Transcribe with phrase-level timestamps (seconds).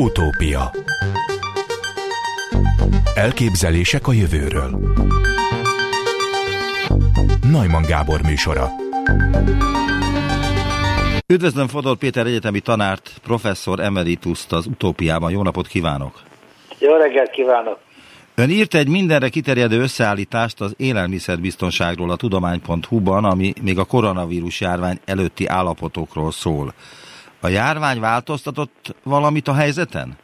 [0.00, 0.70] Utópia
[3.14, 4.94] Elképzelések a jövőről
[7.50, 8.68] Najman Gábor műsora
[11.26, 15.30] Üdvözlöm Fodor Péter egyetemi tanárt, professzor emerituszt az Utópiában.
[15.30, 16.20] Jó napot kívánok!
[16.78, 17.78] Jó reggelt kívánok!
[18.34, 24.98] Ön írt egy mindenre kiterjedő összeállítást az élelmiszerbiztonságról a tudomány.hu-ban, ami még a koronavírus járvány
[25.04, 26.74] előtti állapotokról szól.
[27.40, 30.18] A járvány változtatott valamit a helyzeten?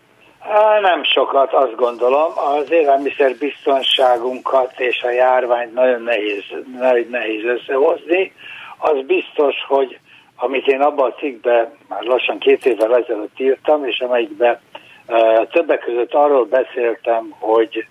[0.81, 2.33] Nem sokat, azt gondolom.
[2.57, 6.45] Az élelmiszer biztonságunkat és a járványt nagyon nehéz,
[6.79, 8.33] nagyon nehéz összehozni.
[8.79, 9.99] Az biztos, hogy
[10.37, 14.59] amit én abban a cikkben már lassan két évvel ezelőtt írtam, és amelyikben
[15.07, 17.87] uh, többek között arról beszéltem, hogy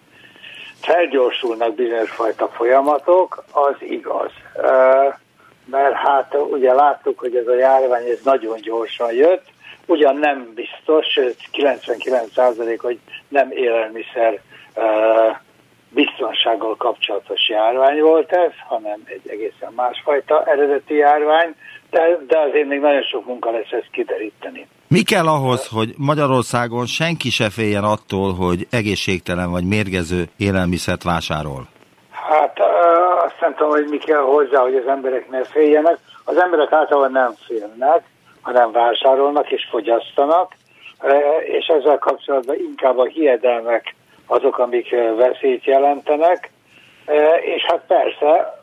[0.81, 4.31] felgyorsulnak bizonyos fajta folyamatok, az igaz.
[4.55, 5.13] Uh,
[5.65, 9.45] mert hát ugye láttuk, hogy ez a járvány ez nagyon gyorsan jött,
[9.85, 11.19] ugyan nem biztos,
[11.53, 14.41] 99% hogy nem élelmiszer
[15.89, 21.55] biztonsággal kapcsolatos járvány volt ez, hanem egy egészen másfajta eredeti járvány,
[21.89, 24.67] de, de azért még nagyon sok munka lesz ezt kideríteni.
[24.87, 31.67] Mi kell ahhoz, hogy Magyarországon senki se féljen attól, hogy egészségtelen vagy mérgező élelmiszert vásárol?
[32.29, 32.59] Hát
[33.25, 35.97] azt nem tudom, hogy mi kell hozzá, hogy az emberek ne féljenek.
[36.23, 38.03] Az emberek általában nem félnek,
[38.41, 40.51] hanem vásárolnak és fogyasztanak,
[41.45, 43.95] és ezzel kapcsolatban inkább a hiedelmek
[44.27, 46.51] azok, amik veszélyt jelentenek,
[47.41, 48.59] és hát persze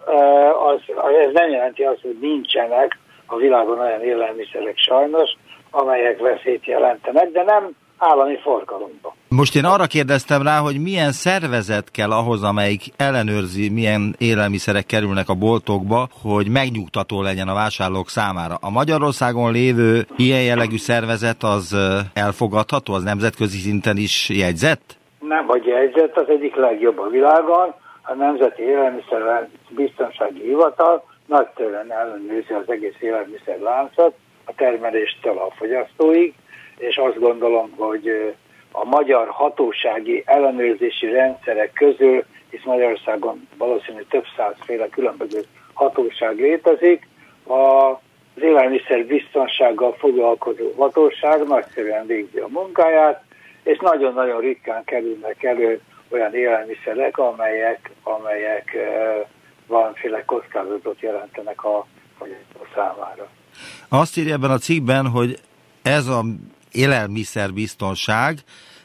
[0.65, 0.81] az,
[1.27, 2.99] ez nem jelenti azt, hogy nincsenek.
[3.27, 5.31] A világon olyan élelmiszerek sajnos,
[5.71, 9.15] amelyek veszélyt jelentenek, de nem állami forgalomba.
[9.29, 15.29] Most én arra kérdeztem rá, hogy milyen szervezet kell ahhoz, amelyik ellenőrzi, milyen élelmiszerek kerülnek
[15.29, 18.55] a boltokba, hogy megnyugtató legyen a vásárlók számára.
[18.61, 21.77] A Magyarországon lévő ilyen jellegű szervezet az
[22.15, 24.99] elfogadható, az nemzetközi szinten is jegyzett?
[25.21, 32.53] Nem, hogy jegyzett, az egyik legjobb a világon, a Nemzeti Élelmiszer Biztonsági Hivatal nagytőlen ellenőrzi
[32.53, 34.15] az egész élelmiszer láncot,
[34.45, 36.35] a termeléstől a fogyasztóig,
[36.81, 38.35] és azt gondolom, hogy
[38.73, 47.09] a magyar hatósági ellenőrzési rendszerek közül, hisz Magyarországon valószínűleg több százféle különböző hatóság létezik,
[47.47, 53.23] az élelmiszer biztonsággal foglalkozó hatóság nagyszerűen végzi a munkáját,
[53.63, 58.77] és nagyon-nagyon ritkán kerülnek elő olyan élelmiszerek, amelyek, amelyek
[59.67, 61.87] valamiféle kockázatot jelentenek a
[62.19, 63.29] fogyasztó számára.
[63.89, 65.39] Azt írja ebben a cikkben, hogy
[65.83, 66.23] ez a
[66.73, 68.39] élelmiszerbiztonság,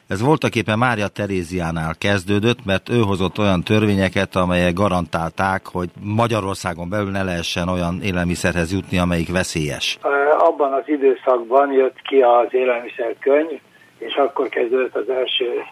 [0.08, 6.88] ez voltak éppen Mária Teréziánál kezdődött, mert ő hozott olyan törvényeket, amelyek garantálták, hogy Magyarországon
[6.88, 9.98] belül ne lehessen olyan élelmiszerhez jutni, amelyik veszélyes.
[10.38, 13.60] Abban az időszakban jött ki az élelmiszerkönyv,
[13.98, 15.64] és akkor kezdődött az első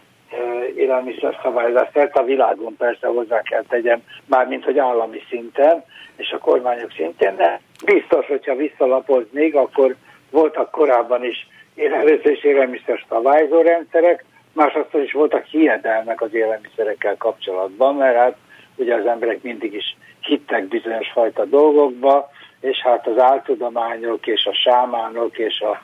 [0.77, 5.85] élelmiszer szabályozás szerte a világon persze hozzá kell tegyem, mármint hogy állami szinten
[6.17, 9.97] és a kormányok szintén, de biztos, hogyha visszalapoznék, akkor
[10.31, 17.95] voltak korábban is először is élelmiszer szabályzó rendszerek, másodszor is voltak hiedelmek az élelmiszerekkel kapcsolatban,
[17.95, 18.37] mert hát
[18.77, 22.31] ugye az emberek mindig is hittek bizonyos fajta dolgokba,
[22.61, 25.83] és hát az áltudományok és a sámánok és, a,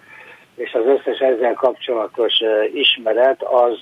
[0.54, 2.34] és az összes ezzel kapcsolatos
[2.72, 3.78] ismeret az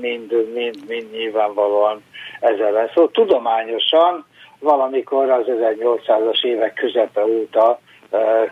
[0.00, 2.02] mind, mind, mind nyilvánvalóan
[2.40, 2.90] ezzel lesz.
[2.94, 4.26] Szóval tudományosan
[4.58, 7.80] valamikor az 1800-as évek közepe óta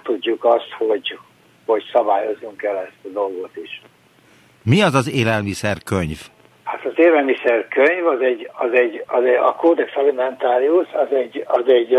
[0.03, 1.19] tudjuk azt, hogy,
[1.71, 3.83] hogy szabályozunk el ezt a dolgot is.
[4.63, 6.19] Mi az az élelmiszerkönyv?
[6.65, 11.63] Hát az élelmiszerkönyv, az egy, az egy, az egy a Codex Alimentarius, az egy, az
[11.67, 11.95] egy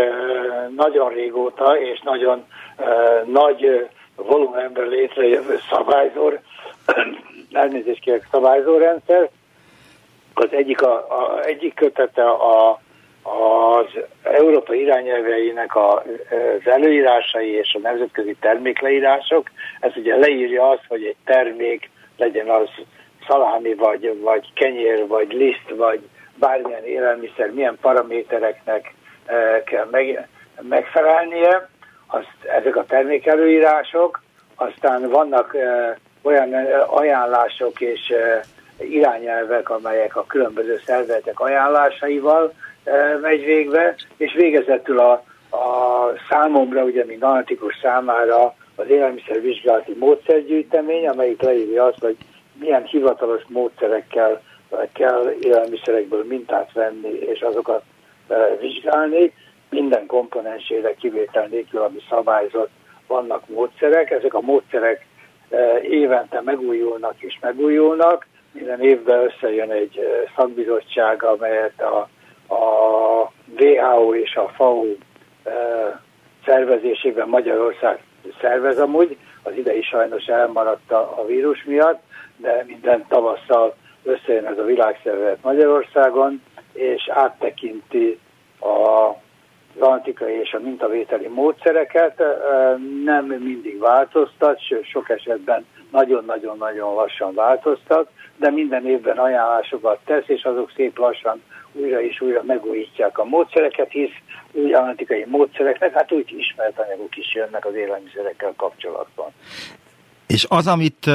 [0.75, 2.45] nagyon régóta és nagyon
[3.25, 6.31] nagy volumenben létrejövő szabályzó,
[7.51, 9.29] elnézést kérek, szabályzórendszer.
[10.33, 12.79] Az egyik, a, a, egyik kötete a
[13.23, 13.85] az
[14.23, 16.01] Európa irányelveinek az
[16.63, 19.49] előírásai és a nemzetközi termékleírások,
[19.79, 22.69] ez ugye leírja azt, hogy egy termék legyen az
[23.27, 25.99] szalámi, vagy, vagy kenyér, vagy liszt, vagy
[26.35, 28.93] bármilyen élelmiszer, milyen paramétereknek
[29.65, 30.27] kell meg,
[30.61, 31.69] megfelelnie,
[32.07, 34.21] azt, ezek a termékelőírások,
[34.55, 35.55] aztán vannak
[36.21, 36.53] olyan
[36.87, 38.13] ajánlások és
[38.77, 42.53] irányelvek, amelyek a különböző szervezetek ajánlásaival
[43.21, 45.11] megy végbe, és végezetül a,
[45.49, 52.17] a számomra, ugye, mint analitikus számára az élelmiszervizsgálati módszergyűjtemény, amelyik leírja azt, hogy
[52.59, 54.41] milyen hivatalos módszerekkel
[54.93, 57.83] kell élelmiszerekből mintát venni, és azokat
[58.59, 59.33] vizsgálni.
[59.69, 62.69] Minden komponensére kivétel nélkül, ami szabályzott,
[63.07, 64.11] vannak módszerek.
[64.11, 65.05] Ezek a módszerek
[65.81, 68.27] évente megújulnak és megújulnak.
[68.51, 69.99] Minden évben összejön egy
[70.35, 72.09] szakbizottság, amelyet a,
[72.51, 74.85] a WHO és a FAO
[76.45, 78.03] szervezésében Magyarország
[78.41, 82.01] szervez amúgy, az idei sajnos elmaradt a vírus miatt,
[82.37, 86.41] de minden tavasszal összejön ez a világszervezet Magyarországon,
[86.73, 88.19] és áttekinti
[88.59, 89.15] a
[89.79, 92.23] az antikai és a mintavételi módszereket.
[93.03, 100.43] Nem mindig változtat, sőt sok esetben nagyon-nagyon-nagyon lassan változtat, de minden évben ajánlásokat tesz, és
[100.43, 101.41] azok szép lassan
[101.73, 104.15] újra és újra megújítják a módszereket, hisz
[104.51, 109.31] új antikai módszereknek, hát úgy ismert anyagok is jönnek az élelmiszerekkel kapcsolatban.
[110.27, 111.05] És az, amit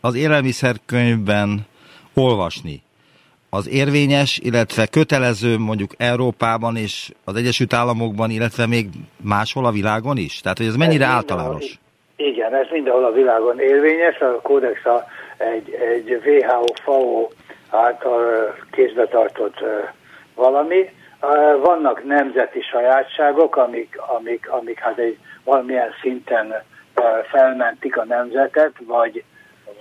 [0.00, 1.66] az élelmiszerkönyvben
[2.14, 2.82] olvasni,
[3.50, 8.86] az érvényes, illetve kötelező mondjuk Európában és az Egyesült Államokban, illetve még
[9.22, 10.40] máshol a világon is?
[10.40, 11.78] Tehát, hogy ez mennyire ez általános?
[12.16, 15.04] Igen, ez mindenhol a világon érvényes, a kódex a,
[15.36, 17.28] egy, egy WHO-FAO
[17.70, 19.64] által kézbe tartott
[20.36, 20.90] valami.
[21.60, 26.54] Vannak nemzeti sajátságok, amik, amik, amik hát egy valamilyen szinten
[27.30, 29.24] felmentik a nemzetet, vagy,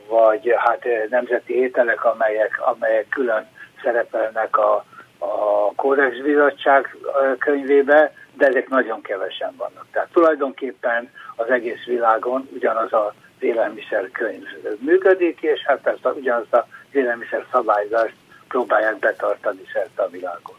[0.07, 3.47] vagy hát nemzeti ételek, amelyek, amelyek külön
[3.83, 4.85] szerepelnek a,
[5.17, 6.95] a Kódex Bizottság
[7.39, 9.85] könyvébe, de ezek nagyon kevesen vannak.
[9.91, 14.45] Tehát tulajdonképpen az egész világon ugyanaz a élelmiszer könyv
[14.79, 18.15] működik, és hát persze ugyanaz a élelmiszer szabályzást
[18.55, 20.55] próbálják betartani szerte a világon.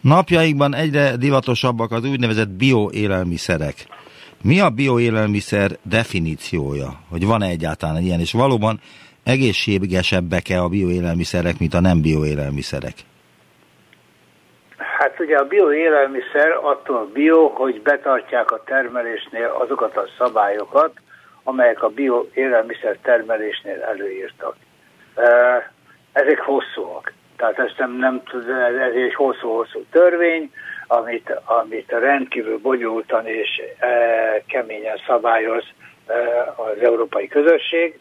[0.00, 3.74] Napjaikban egyre divatosabbak az úgynevezett bioélelmiszerek.
[4.42, 6.88] Mi a bioélelmiszer definíciója?
[7.10, 8.20] Hogy van-e egyáltalán ilyen?
[8.20, 8.80] És valóban
[9.24, 12.96] egészségesebbek-e a bioélelmiszerek, mint a nem bioélelmiszerek?
[14.76, 20.92] Hát ugye a bioélelmiszer attól bio, hogy betartják a termelésnél azokat a szabályokat,
[21.44, 24.54] amelyek a bioélelmiszer termelésnél előírtak.
[26.12, 27.12] Ezek hosszúak.
[27.36, 28.22] Tehát ezt nem, nem
[28.80, 30.52] ez egy hosszú-hosszú törvény,
[30.86, 33.88] amit, amit rendkívül bonyolultan és e,
[34.46, 35.64] keményen szabályoz
[36.06, 36.14] e,
[36.56, 37.98] az európai közösség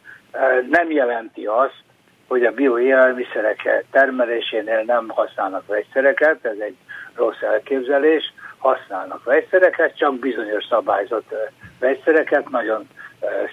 [0.69, 1.83] nem jelenti azt,
[2.27, 6.75] hogy a bioélelmiszerek termelésénél nem használnak vegyszereket, ez egy
[7.15, 11.33] rossz elképzelés, használnak vegyszereket, csak bizonyos szabályzott
[11.79, 12.87] vegyszereket, nagyon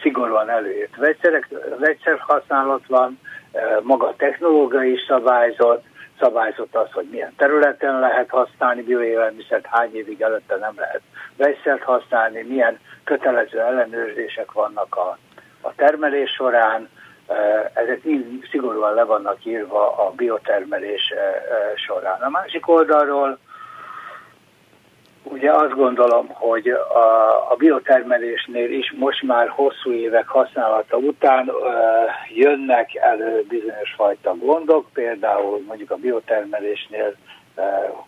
[0.02, 1.48] szigorúan előírt vegyszerek,
[1.78, 3.20] vegyszerhasználat van,
[3.82, 5.84] maga a technológia is szabályzott,
[6.20, 11.00] szabályzott az, hogy milyen területen lehet használni bioélelmiszert, hány évig előtte nem lehet
[11.36, 15.18] vegyszert használni, milyen kötelező ellenőrzések vannak a
[15.66, 16.88] a termelés során,
[17.72, 21.12] ezek mind szigorúan le vannak írva a biotermelés
[21.74, 22.20] során.
[22.20, 23.38] A másik oldalról
[25.31, 31.50] ugye azt gondolom, hogy a, a biotermelésnél is most már hosszú évek használata után
[32.34, 37.14] jönnek elő bizonyos fajta gondok, például mondjuk a biotermelésnél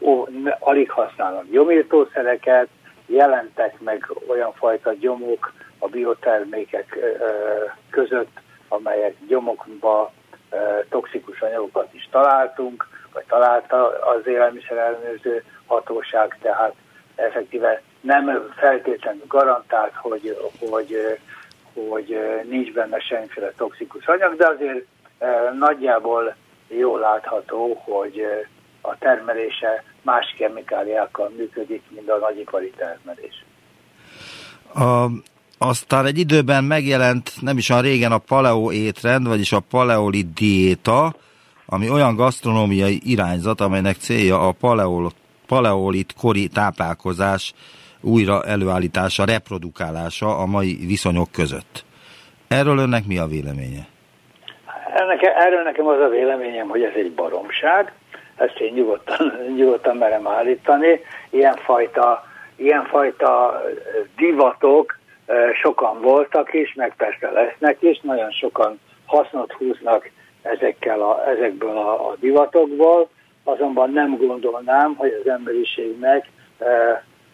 [0.01, 0.27] ó,
[0.59, 2.69] alig használnak gyomírtószereket,
[3.07, 6.99] jelentek meg olyan fajta gyomok, a biotermékek
[7.91, 10.13] között, amelyek gyomokba
[10.89, 16.75] toxikus anyagokat is találtunk, vagy találta az élelmiszer ellenőrző hatóság, tehát
[17.19, 20.37] effektíve nem feltétlenül garantált, hogy,
[20.71, 21.19] hogy,
[21.75, 22.19] hogy
[22.49, 24.85] nincs benne semmiféle toxikus anyag, de azért
[25.59, 26.35] nagyjából
[26.69, 28.23] jól látható, hogy
[28.81, 33.45] a termelése más kemikáliákkal működik, mint a nagyipari termelés.
[34.75, 35.07] A
[35.59, 41.15] aztán egy időben megjelent nem is olyan régen a paleo étrend, vagyis a paleolit diéta,
[41.67, 45.13] ami olyan gasztronómiai irányzat, amelynek célja a paleol,
[45.49, 47.53] paleolit kori táplálkozás
[48.01, 51.85] újra előállítása, reprodukálása a mai viszonyok között.
[52.49, 53.87] Erről önnek mi a véleménye?
[54.95, 57.93] Ennek, erről nekem az a véleményem, hogy ez egy baromság,
[58.37, 61.01] ezt én nyugodtan, nyugodtan merem állítani.
[61.31, 62.25] Ilyenfajta,
[62.57, 63.63] ilyenfajta
[64.17, 64.99] divatok
[65.63, 70.11] sokan voltak is, meg persze lesznek is, nagyon sokan hasznot húznak
[70.43, 73.09] ezekkel a, ezekből a, a divatokból,
[73.49, 76.31] azonban nem gondolnám, hogy az emberiségnek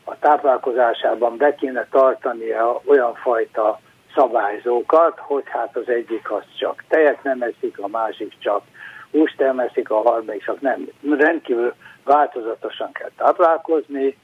[0.04, 3.80] a táplálkozásában be kéne tartania olyan fajta
[4.14, 8.62] szabályzókat, hogy hát az egyik az csak tejet nem eszik, a másik csak
[9.10, 10.88] húst nem eszik, a harmadik csak nem.
[11.18, 14.18] Rendkívül változatosan kell táplálkozni,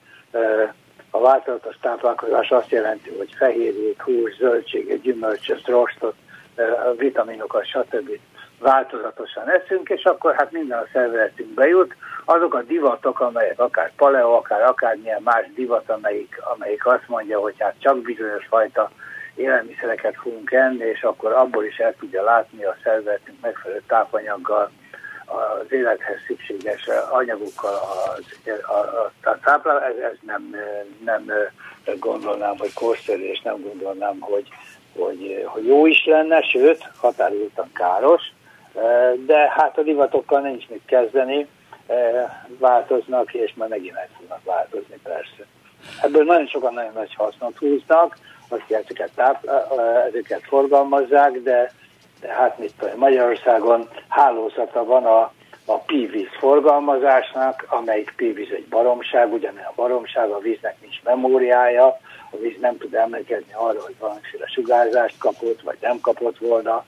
[1.11, 6.15] a változatos táplálkozás azt jelenti, hogy fehérjét, hús, zöldséget, gyümölcsöt, rostot,
[6.97, 8.11] vitaminokat, stb.
[8.61, 11.95] Változatosan eszünk, és akkor hát minden a szervezetünkbe jut.
[12.25, 17.55] Azok a divatok, amelyek akár paleo, akár akármilyen más divat, amelyik, amelyik azt mondja, hogy
[17.59, 18.91] hát csak bizonyos fajta
[19.35, 24.71] élelmiszereket fogunk enni, és akkor abból is el tudja látni a szervezetünk megfelelő tápanyaggal,
[25.31, 27.73] az élethez szükséges anyagokkal
[28.17, 30.55] az, a, a, a táplál, ez, ez nem,
[31.05, 31.25] nem
[31.99, 34.49] gondolnám, hogy korszerű, és nem gondolnám, hogy,
[34.97, 38.23] hogy, hogy jó is lenne, sőt, határozottan káros,
[39.27, 41.49] de hát a divatokkal nincs mit kezdeni,
[42.59, 45.47] változnak, és már megint meg fognak változni persze.
[46.03, 48.17] Ebből nagyon sokan nagyon nagy hasznot húznak,
[48.49, 49.11] akik ezeket,
[50.09, 51.73] ezeket forgalmazzák, de,
[52.21, 55.33] de hát mit tudom, Magyarországon hálózata van a,
[55.65, 61.87] a pívíz forgalmazásnak, amelyik pívíz egy baromság, ugyanilyen a baromság, a víznek nincs memóriája,
[62.31, 66.85] a víz nem tud emlékezni arra, hogy valamiféle sugárzást kapott, vagy nem kapott volna,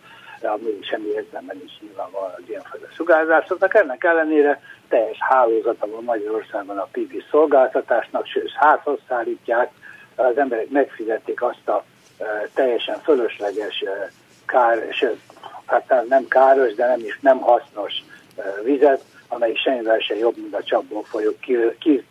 [0.49, 3.75] ami semmi értelme nincs nyilvánvalóan az ilyenfajta sugárzásoknak.
[3.75, 9.70] Ennek ellenére teljes hálózata van Magyarországon a PV szolgáltatásnak, sőt házhoz szállítják,
[10.14, 11.84] az emberek megfizették azt a
[12.18, 14.11] e, teljesen fölösleges e,
[14.46, 15.20] kár, sőt,
[15.66, 17.92] hát nem káros, de nem is nem hasznos
[18.37, 22.04] e, vizet, amelyik semmivel sem jobb, mint a csapból folyó ki, ki,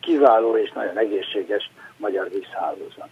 [0.00, 3.08] kiváló és nagyon egészséges magyar vízhálózat.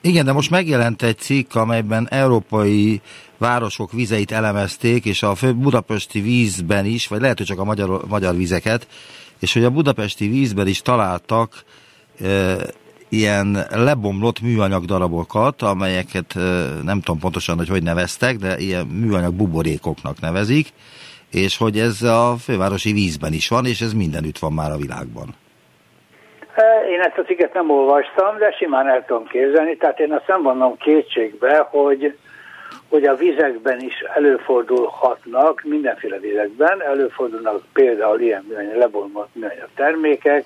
[0.00, 3.00] Igen, de most megjelent egy cikk, amelyben európai
[3.42, 8.00] városok vizeit elemezték, és a fő budapesti vízben is, vagy lehet, hogy csak a magyar,
[8.08, 8.86] magyar vizeket,
[9.40, 11.50] és hogy a budapesti vízben is találtak
[12.24, 12.56] e,
[13.08, 16.40] ilyen lebomlott műanyag darabokat, amelyeket e,
[16.84, 20.66] nem tudom pontosan, hogy hogy neveztek, de ilyen műanyag buborékoknak nevezik,
[21.30, 25.28] és hogy ez a fővárosi vízben is van, és ez mindenütt van már a világban.
[26.90, 30.42] Én ezt a cikket nem olvastam, de simán el tudom képzelni, tehát én azt nem
[30.42, 32.18] vannom kétségbe, hogy,
[32.92, 40.44] hogy a vizekben is előfordulhatnak, mindenféle vizekben, előfordulnak például ilyen műanyag, lebomlott műanyag termékek,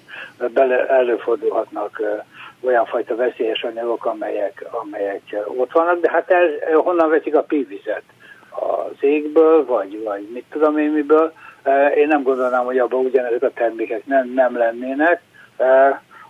[0.53, 2.03] bele, előfordulhatnak
[2.61, 8.03] olyan fajta veszélyes anyagok, amelyek, amelyek ott vannak, de hát ez, honnan veszik a pívizet?
[8.51, 11.33] Az égből, vagy, vagy mit tudom én miből?
[11.97, 15.23] Én nem gondolnám, hogy abban ugyanezek a termékek nem, nem lennének,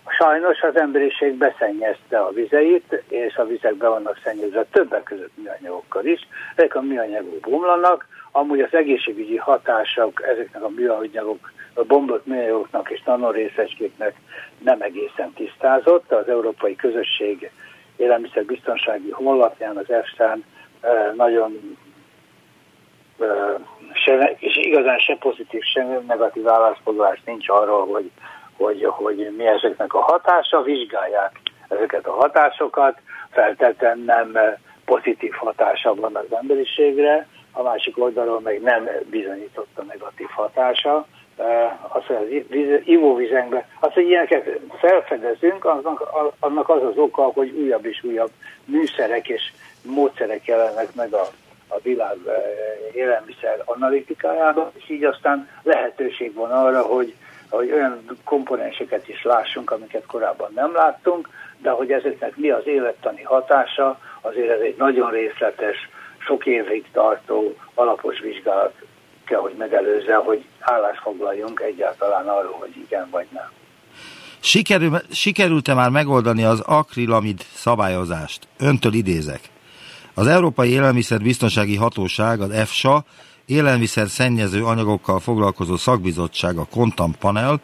[0.09, 6.05] Sajnos az emberiség beszennyezte a vizeit, és a vizek be vannak szennyezve többek között műanyagokkal
[6.05, 6.27] is.
[6.55, 13.01] Ezek a műanyagok bomlanak, amúgy az egészségügyi hatások ezeknek a műanyagok, a bombott műanyagoknak és
[13.05, 14.15] nanorészecskéknek
[14.57, 16.11] nem egészen tisztázott.
[16.11, 17.51] Az Európai Közösség
[17.95, 20.43] élelmiszerbiztonsági honlapján az EFSA-n
[21.15, 21.77] nagyon
[23.93, 28.11] se, és igazán se pozitív, se negatív állásfoglalás nincs arról, hogy
[28.57, 32.97] hogy, hogy mi ezeknek a hatása, vizsgálják ezeket a hatásokat,
[33.31, 34.37] feltétlenül nem
[34.85, 41.05] pozitív hatása van az emberiségre, a másik oldalról meg nem bizonyította negatív hatása.
[41.37, 46.03] Eh, az, hogy az ivóvizekben, az, hogy ilyeneket felfedezünk, annak,
[46.39, 48.31] annak az az oka, hogy újabb és újabb
[48.65, 49.41] műszerek és
[49.81, 51.27] módszerek jelennek meg a,
[51.67, 52.33] a világ eh,
[52.93, 57.13] élelmiszer analitikájában, és így aztán lehetőség van arra, hogy
[57.49, 63.21] hogy olyan komponenseket is lássunk, amiket korábban nem láttunk, de hogy ezeknek mi az élettani
[63.21, 68.73] hatása, azért ez egy nagyon részletes, sok évig tartó alapos vizsgálat
[69.25, 73.51] kell, hogy megelőzze, hogy állásfoglaljunk egyáltalán arról, hogy igen vagy nem.
[74.39, 78.47] Sikerül, sikerült-e már megoldani az akrilamid szabályozást?
[78.59, 79.39] Öntől idézek.
[80.13, 83.03] Az Európai Élelmiszerbiztonsági Hatóság, az EFSA
[83.47, 87.61] élelmiszer szennyező anyagokkal foglalkozó szakbizottság, a Kontam Panel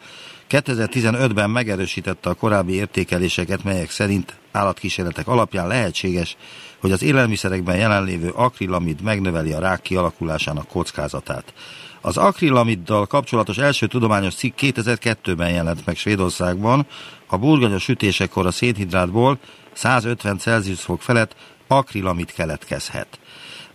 [0.50, 6.36] 2015-ben megerősítette a korábbi értékeléseket, melyek szerint állatkísérletek alapján lehetséges,
[6.80, 11.54] hogy az élelmiszerekben jelenlévő akrilamid megnöveli a rák kialakulásának kockázatát.
[12.00, 16.86] Az akrilamiddal kapcsolatos első tudományos cikk 2002-ben jelent meg Svédországban,
[17.26, 19.38] a burgonyos sütésekor a szénhidrátból
[19.72, 21.36] 150 Celsius fok felett
[21.66, 23.18] akrilamid keletkezhet.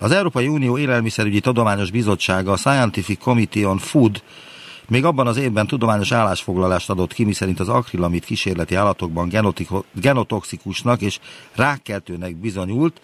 [0.02, 4.24] Az Európai Unió Élelmiszerügyi Tudományos Bizottsága, a Scientific Committee on Food
[4.88, 9.32] még abban az évben tudományos állásfoglalást adott ki, miszerint az akrilamid kísérleti állatokban
[9.94, 11.20] genotoxikusnak és
[11.56, 13.02] rákkeltőnek bizonyult,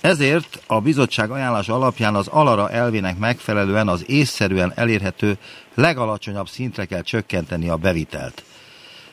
[0.00, 5.36] ezért a bizottság ajánlása alapján az alara elvének megfelelően az észszerűen elérhető
[5.74, 8.42] legalacsonyabb szintre kell csökkenteni a bevitelt.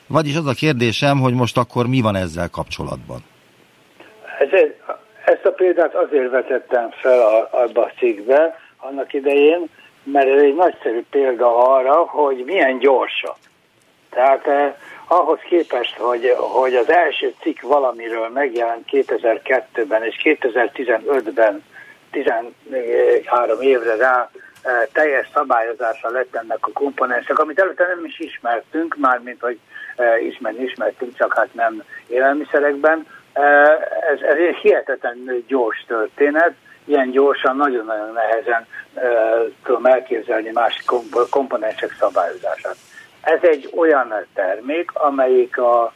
[0.06, 3.22] Vagyis az a kérdésem, hogy most akkor mi van ezzel kapcsolatban?
[4.38, 4.48] Ez,
[5.30, 9.68] ezt a példát azért vetettem fel a, abba a cikkbe annak idején,
[10.02, 13.34] mert ez egy nagyszerű példa arra, hogy milyen gyorsan.
[14.10, 14.74] Tehát eh,
[15.06, 21.64] ahhoz képest, hogy, hogy az első cikk valamiről megjelent 2002-ben és 2015-ben
[22.10, 24.30] 13 évre rá
[24.62, 29.58] eh, teljes szabályozása lett ennek a komponensek, amit előtte nem is ismertünk, mármint hogy
[29.96, 33.06] eh, ismerni ismertünk, csak hát nem élelmiszerekben,
[34.12, 36.52] Ez, ez egy hihetetlen gyors történet,
[36.84, 38.66] ilyen gyorsan, nagyon-nagyon nehezen
[39.64, 40.84] tudom elképzelni másik
[41.30, 42.76] komponensek szabályozását.
[43.20, 45.92] Ez egy olyan termék, amelyik a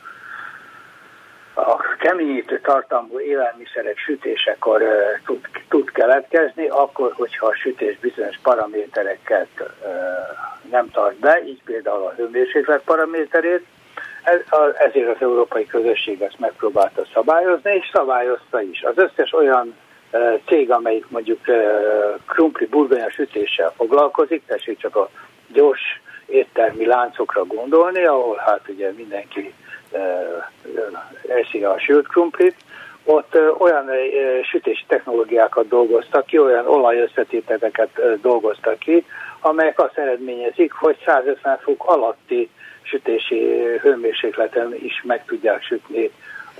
[1.54, 4.88] a keményítő tartalmú élelmiszerek sütésekor uh,
[5.24, 9.68] tud, tud keletkezni, akkor, hogyha a sütés bizonyos paramétereket uh,
[10.70, 13.66] nem tart be, így például a hőmérséklet paraméterét,
[14.78, 18.82] ezért az európai közösség ezt megpróbálta szabályozni, és szabályozta is.
[18.82, 19.74] Az összes olyan
[20.12, 21.56] uh, cég, amelyik mondjuk uh,
[22.26, 25.08] krumpli burgonya sütéssel foglalkozik, tessék csak a
[25.52, 29.54] gyors éttermi láncokra gondolni, ahol hát ugye mindenki
[31.28, 32.56] eszi a sült krumplit,
[33.04, 33.90] ott olyan
[34.42, 39.06] sütési technológiákat dolgoztak ki, olyan olajösszetételeket dolgoztak ki,
[39.40, 42.50] amelyek azt eredményezik, hogy 150 fok alatti
[42.84, 46.10] sütési hőmérsékleten is meg tudják sütni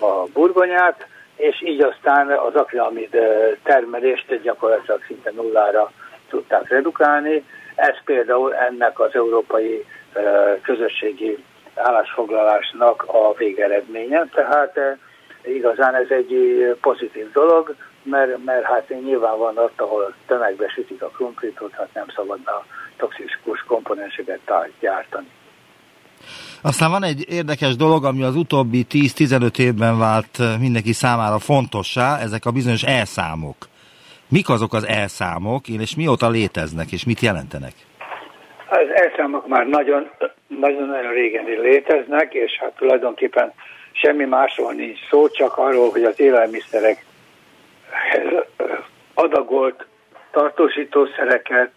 [0.01, 3.17] a burgonyát, és így aztán az akrilamid
[3.63, 5.93] termelést gyakorlatilag szinte nullára
[6.29, 7.45] tudták redukálni.
[7.75, 9.85] Ez például ennek az európai
[10.63, 14.97] közösségi állásfoglalásnak a végeredménye, tehát eh,
[15.55, 21.03] igazán ez egy eh, pozitív dolog, mert, mert hát nyilván van ott, ahol tömegbe sütik
[21.03, 22.65] a krumplitot, hát nem szabadna
[22.97, 24.41] toxikus komponenseket
[24.81, 25.31] gyártani.
[26.71, 32.19] Aztán van egy érdekes dolog, ami az utóbbi 10-15 évben vált eh, mindenki számára fontossá,
[32.19, 33.57] ezek a bizonyos elszámok.
[34.29, 37.73] Mik azok az elszámok, és mióta léteznek, és mit jelentenek?
[38.69, 40.11] Az elszámok már nagyon
[40.47, 43.53] nagyon-nagyon régen léteznek, és hát tulajdonképpen
[43.93, 47.05] semmi másról nincs szó, csak arról, hogy az élelmiszerek
[49.15, 49.87] adagolt
[50.31, 51.73] tartósítószereket,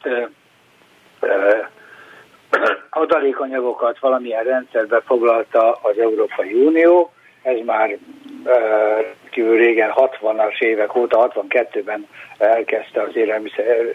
[2.89, 7.11] adalékanyagokat valamilyen rendszerbe foglalta az Európai Unió.
[7.41, 7.97] Ez már
[9.29, 13.93] kívül régen 60-as évek óta, 62-ben elkezdte az élelmiszer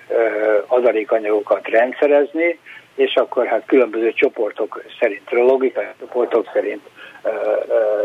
[0.67, 2.59] adalékanyagokat rendszerezni,
[2.95, 6.83] és akkor hát különböző csoportok szerint, logikai csoportok szerint
[7.23, 7.31] ö,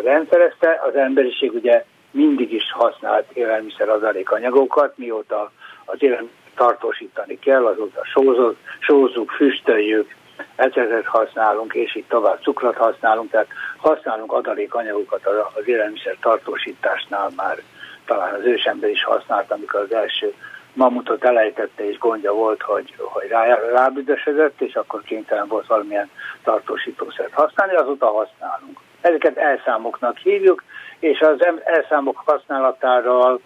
[0.04, 0.82] rendszerezte.
[0.88, 5.52] Az emberiség ugye mindig is használt élelmiszer adalékanyagokat, mióta
[5.86, 10.16] az élelmiszer tartósítani kell, azóta sózunk, sózzuk, füstöljük,
[10.56, 13.48] ecetet használunk, és így tovább cukrot használunk, tehát
[13.78, 17.58] használunk adalékanyagokat az élelmiszer tartósításnál már
[18.06, 20.34] talán az ősember is használt, amikor az első
[20.74, 26.10] mamutot elejtette, és gondja volt, hogy, hogy rá, rábüdösödött, és akkor kénytelen volt valamilyen
[26.44, 28.80] tartósítószert használni, azóta használunk.
[29.02, 30.64] Ezeket elszámoknak hívjuk,
[31.00, 33.40] és az elszámok használatáról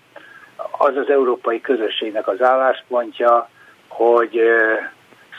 [0.72, 3.50] az az európai közösségnek az álláspontja,
[3.88, 4.42] hogy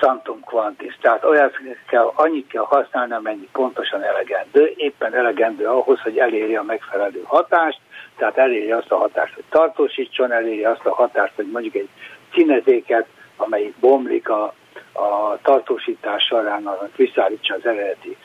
[0.02, 1.56] Santum Quantis, tehát olyat
[1.88, 7.78] kell, annyit kell használni, amennyi pontosan elegendő, éppen elegendő ahhoz, hogy elérje a megfelelő hatást,
[8.16, 11.88] tehát elérje azt a hatást, hogy tartósítson, elérje azt a hatást, hogy mondjuk egy
[12.32, 14.54] színezéket, amely bomlik a,
[14.92, 18.16] a tartósítás során, annak visszaállítsa az eredeti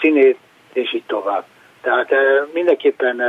[0.00, 0.38] színét,
[0.72, 1.44] és így tovább.
[1.80, 2.10] Tehát
[2.52, 3.22] mindenképpen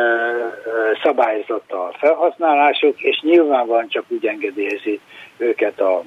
[1.04, 5.00] szabályozott a felhasználásuk, és nyilvánvalóan csak úgy engedélyezi
[5.38, 6.04] őket a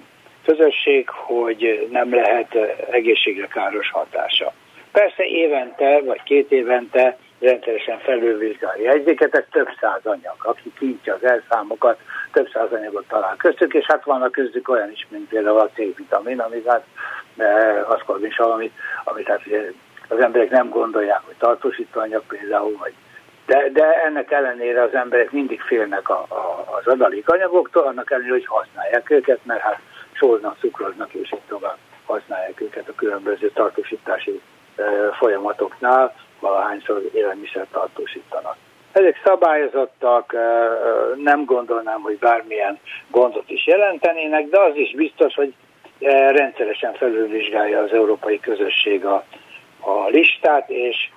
[0.48, 2.54] közösség, hogy nem lehet
[2.90, 4.52] egészségre káros hatása.
[4.92, 10.37] Persze évente, vagy két évente rendszeresen felülvizsgálja jegyzéket, több száz anyag.
[10.38, 11.98] Aki kintja az elszámokat,
[12.32, 16.38] több száz anyagot talál köztük, és hát vannak köztük olyan is, mint például a C-vitamin,
[16.38, 16.84] amit hát
[17.37, 18.72] eh, aszkorbinsav, amit,
[19.04, 19.40] amit hát
[20.08, 22.92] az emberek nem gondolják, hogy tartósító anyag például, vagy
[23.46, 28.46] de, de ennek ellenére az emberek mindig félnek a, a, az adalékanyagoktól, annak ellenére, hogy
[28.46, 29.80] használják őket, mert hát
[30.18, 31.76] sóznak, cukroznak, és így tovább
[32.07, 34.40] használják őket a különböző tartósítási
[35.18, 38.57] folyamatoknál, valahányszor élelmiszer tartósítanak.
[38.92, 40.37] Ezek szabályozottak,
[41.16, 42.78] nem gondolnám, hogy bármilyen
[43.09, 45.54] gondot is jelentenének, de az is biztos, hogy
[46.31, 49.24] rendszeresen felülvizsgálja az európai közösség a,
[49.81, 51.11] a listát, és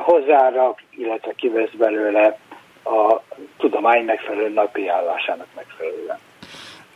[0.00, 2.38] hozzárak, illetve kivesz belőle
[2.84, 3.20] a
[3.58, 6.18] tudomány megfelelő napi állásának megfelelően.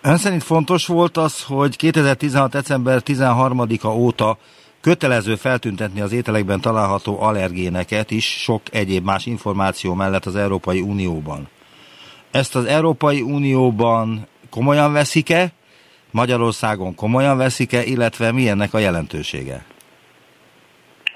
[0.03, 2.51] Ön szerint fontos volt az, hogy 2016.
[2.51, 4.37] december 13-a óta
[4.81, 11.49] kötelező feltüntetni az ételekben található allergéneket is sok egyéb más információ mellett az Európai Unióban.
[12.31, 15.47] Ezt az Európai Unióban komolyan veszik-e,
[16.11, 19.65] Magyarországon komolyan veszik-e, illetve mi ennek a jelentősége?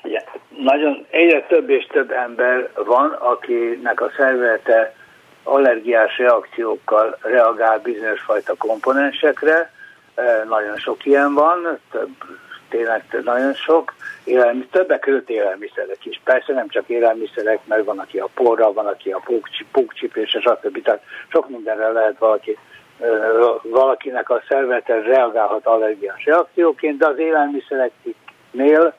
[0.02, 0.22] Ja,
[0.62, 4.94] nagyon egyre több és több ember van, akinek a szervezete
[5.42, 9.72] allergiás reakciókkal reagál bizonyos fajta komponensekre,
[10.48, 12.10] nagyon sok ilyen van, több,
[12.68, 16.20] tényleg nagyon sok, élelmiszer, többek között élelmiszerek is.
[16.24, 19.22] Persze nem csak élelmiszerek, mert van, aki a porra, van, aki a
[19.72, 20.82] pókcsipésre, stb.
[20.82, 22.58] Tehát sok mindenre lehet valaki,
[23.62, 28.94] valakinek a szervezete reagálhat allergiás reakcióként, de az élelmiszereknél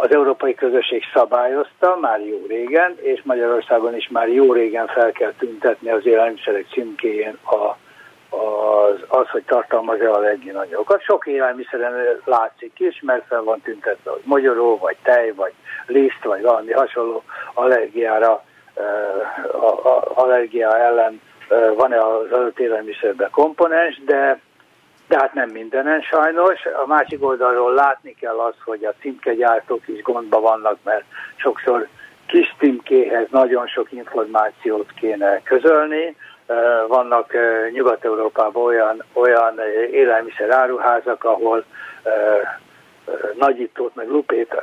[0.00, 5.32] az európai közösség szabályozta már jó régen, és Magyarországon is már jó régen fel kell
[5.38, 7.76] tüntetni az élelmiszerek címkéjén a
[8.30, 11.02] az, az hogy tartalmaz-e allergénanyagokat.
[11.02, 15.52] Sok élelmiszeren látszik is, mert fel van tüntetve, hogy magyaró, vagy tej, vagy
[15.86, 17.22] liszt, vagy valami hasonló
[17.54, 18.44] allergiára,
[20.14, 21.20] allergia ellen
[21.76, 24.40] van-e az adott élelmiszerben komponens, de,
[25.08, 26.66] de hát nem mindenen sajnos.
[26.84, 31.04] A másik oldalról látni kell az, hogy a címkegyártók is gondba vannak, mert
[31.36, 31.88] sokszor
[32.26, 36.16] kis címkéhez nagyon sok információt kéne közölni,
[36.88, 37.32] vannak
[37.72, 41.64] Nyugat-Európában olyan, olyan élelmiszer áruházak, ahol
[43.38, 44.54] nagyítót, meg lupét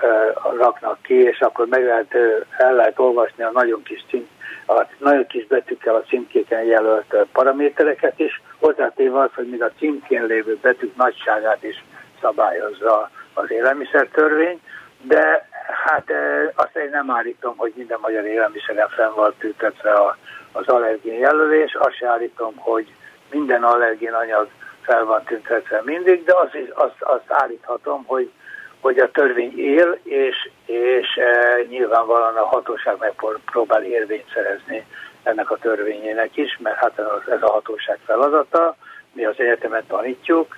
[0.57, 2.13] raknak ki, és akkor meg lehet,
[2.57, 4.27] el lehet olvasni a nagyon kis cím,
[4.67, 10.25] a nagyon kis betűkkel a címkéken jelölt paramétereket is, hozzátéve az, hogy még a címkén
[10.25, 11.83] lévő betűk nagyságát is
[12.21, 14.61] szabályozza az élelmiszertörvény,
[15.01, 15.49] de
[15.85, 16.11] hát
[16.55, 20.17] azt én nem állítom, hogy minden magyar élelmiszeren fenn van tűtetve a
[20.55, 22.93] az allergén jelölés, azt se állítom, hogy
[23.31, 24.47] minden allergén anyag
[24.81, 28.31] fel van tüntetve mindig, de azt, azt, azt állíthatom, hogy,
[28.79, 34.85] hogy a törvény él, és, és e, nyilvánvalóan a hatóság megpróbál érvényt szerezni
[35.25, 38.75] ennek a törvényének is, mert hát ez a hatóság feladata,
[39.11, 40.57] mi az egyetemet tanítjuk,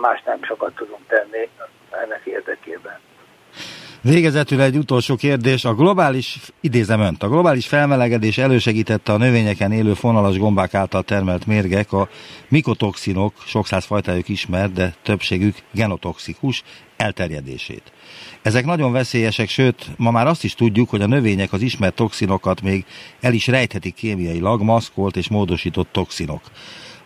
[0.00, 1.48] más nem sokat tudunk tenni
[1.90, 2.98] ennek érdekében.
[4.06, 5.64] Végezetül egy utolsó kérdés.
[5.64, 11.46] A globális, idézem önt, a globális felmelegedés elősegítette a növényeken élő fonalas gombák által termelt
[11.46, 12.08] mérgek, a
[12.48, 16.62] mikotoxinok, sok száz fajtájuk ismert, de többségük genotoxikus,
[16.96, 17.92] elterjedését.
[18.42, 22.62] Ezek nagyon veszélyesek, sőt, ma már azt is tudjuk, hogy a növények az ismert toxinokat
[22.62, 22.84] még
[23.20, 26.40] el is rejthetik kémiailag, maszkolt és módosított toxinok.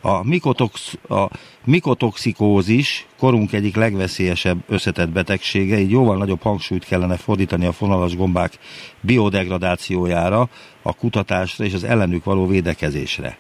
[0.00, 1.28] A, mikotox, a
[1.64, 8.58] mikotoxikózis korunk egyik legveszélyesebb összetett betegsége, így jóval nagyobb hangsúlyt kellene fordítani a fonalas gombák
[9.00, 10.48] biodegradációjára,
[10.82, 13.38] a kutatásra és az ellenük való védekezésre.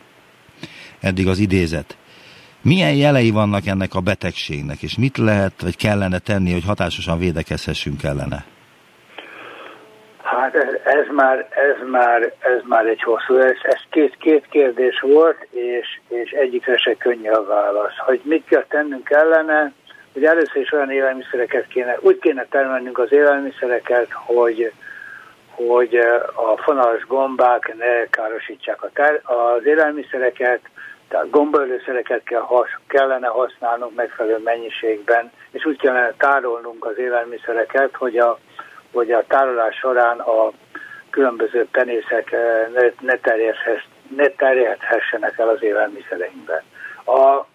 [1.00, 1.96] Eddig az idézet.
[2.62, 8.02] Milyen jelei vannak ennek a betegségnek, és mit lehet, vagy kellene tenni, hogy hatásosan védekezhessünk
[8.02, 8.44] ellene?
[10.40, 15.00] Hát ez, ez, már, ez, már, ez már egy hosszú, ez, ez két, két kérdés
[15.00, 17.96] volt, és, és egyikre se könnyű a válasz.
[17.98, 19.72] Hogy mit kell tennünk ellene,
[20.12, 24.72] hogy először is olyan élelmiszereket kéne, úgy kéne termelnünk az élelmiszereket, hogy,
[25.50, 25.94] hogy
[26.34, 30.60] a fonalas gombák ne károsítsák a ter, az élelmiszereket,
[31.08, 32.44] tehát gombaölőszereket kell,
[32.86, 38.38] kellene használnunk megfelelő mennyiségben, és úgy kellene tárolnunk az élelmiszereket, hogy a
[38.92, 40.50] hogy a tárolás során a
[41.10, 43.14] különböző penészek eh, ne, ne,
[44.16, 46.62] ne terjedhessenek el az élelmiszereinkben.
[47.04, 47.46] A, a,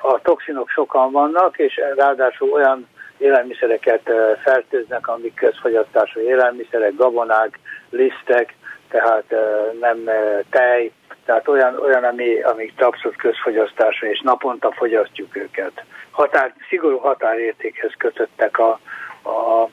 [0.00, 7.58] a toxinok sokan vannak, és ráadásul olyan élelmiszereket eh, fertőznek, amik közfogyasztású élelmiszerek, gabonák,
[7.90, 8.54] lisztek,
[8.88, 9.38] tehát eh,
[9.80, 10.10] nem
[10.50, 10.92] tej,
[11.24, 15.84] tehát olyan, olyan ami, amik abszolút közfogyasztású, és naponta fogyasztjuk őket.
[16.10, 18.80] Határ, szigorú határértékhez kötöttek a,
[19.22, 19.68] a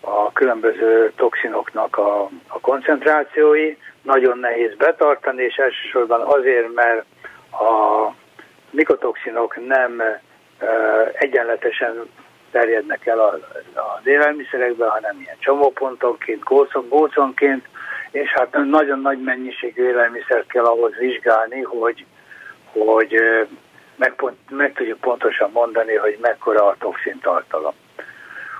[0.00, 7.04] a különböző toxinoknak a, a koncentrációi, nagyon nehéz betartani, és elsősorban azért, mert
[7.52, 8.06] a
[8.70, 10.02] mikotoxinok nem
[11.12, 12.08] egyenletesen
[12.50, 13.20] terjednek el
[13.74, 16.42] az élelmiszerekbe, hanem ilyen csomópontonként,
[16.88, 17.68] góconként,
[18.10, 22.04] és hát nagyon nagy mennyiségű élelmiszert kell ahhoz vizsgálni, hogy,
[22.72, 23.14] hogy
[23.96, 24.14] meg,
[24.50, 27.74] meg tudjuk pontosan mondani, hogy mekkora a toxin tartalom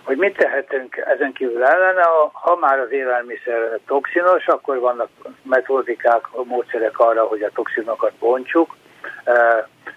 [0.04, 5.08] hogy mit tehetünk ezen kívül ellene, ha már az élelmiszer toxinos, akkor vannak
[5.42, 8.76] metodikák, módszerek arra, hogy a toxinokat bontsuk,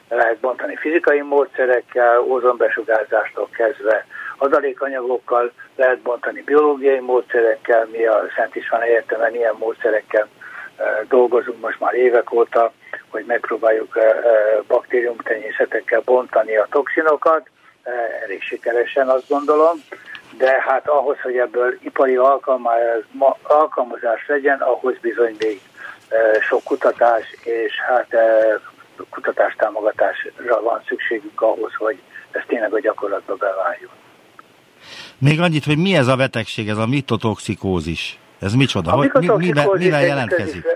[0.10, 4.06] lehet bontani fizikai módszerekkel, ózonbesugárzástól kezdve
[4.38, 10.28] adalékanyagokkal, lehet bontani biológiai módszerekkel, mi a Szent István Egyetemen ilyen módszerekkel
[11.08, 12.72] dolgozunk most már évek óta,
[13.10, 13.98] hogy megpróbáljuk
[14.68, 17.48] baktériumtenyészetekkel bontani a toxinokat,
[18.24, 19.84] elég sikeresen azt gondolom,
[20.38, 22.16] de hát ahhoz, hogy ebből ipari
[23.44, 25.62] alkalmazás legyen, ahhoz bizony még
[26.50, 28.08] sok kutatás és hát
[29.10, 33.92] kutatástámogatásra van szükségünk ahhoz, hogy ez tényleg a gyakorlatba beváljon.
[35.18, 38.18] Még annyit, hogy mi ez a betegség, ez a mitotoxikózis?
[38.40, 38.92] Ez micsoda?
[38.92, 40.68] Hogy, mi, miben, mivel jelentkezik?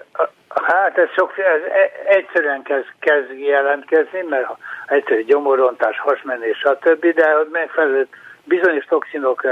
[0.68, 4.48] Hát ez, sok, ez e- egyszerűen kezd, kezd jelentkezni, mert
[4.88, 8.08] egyszerű gyomorontás, hasmenés, stb., de megfelelő
[8.44, 9.44] bizonyos toxinok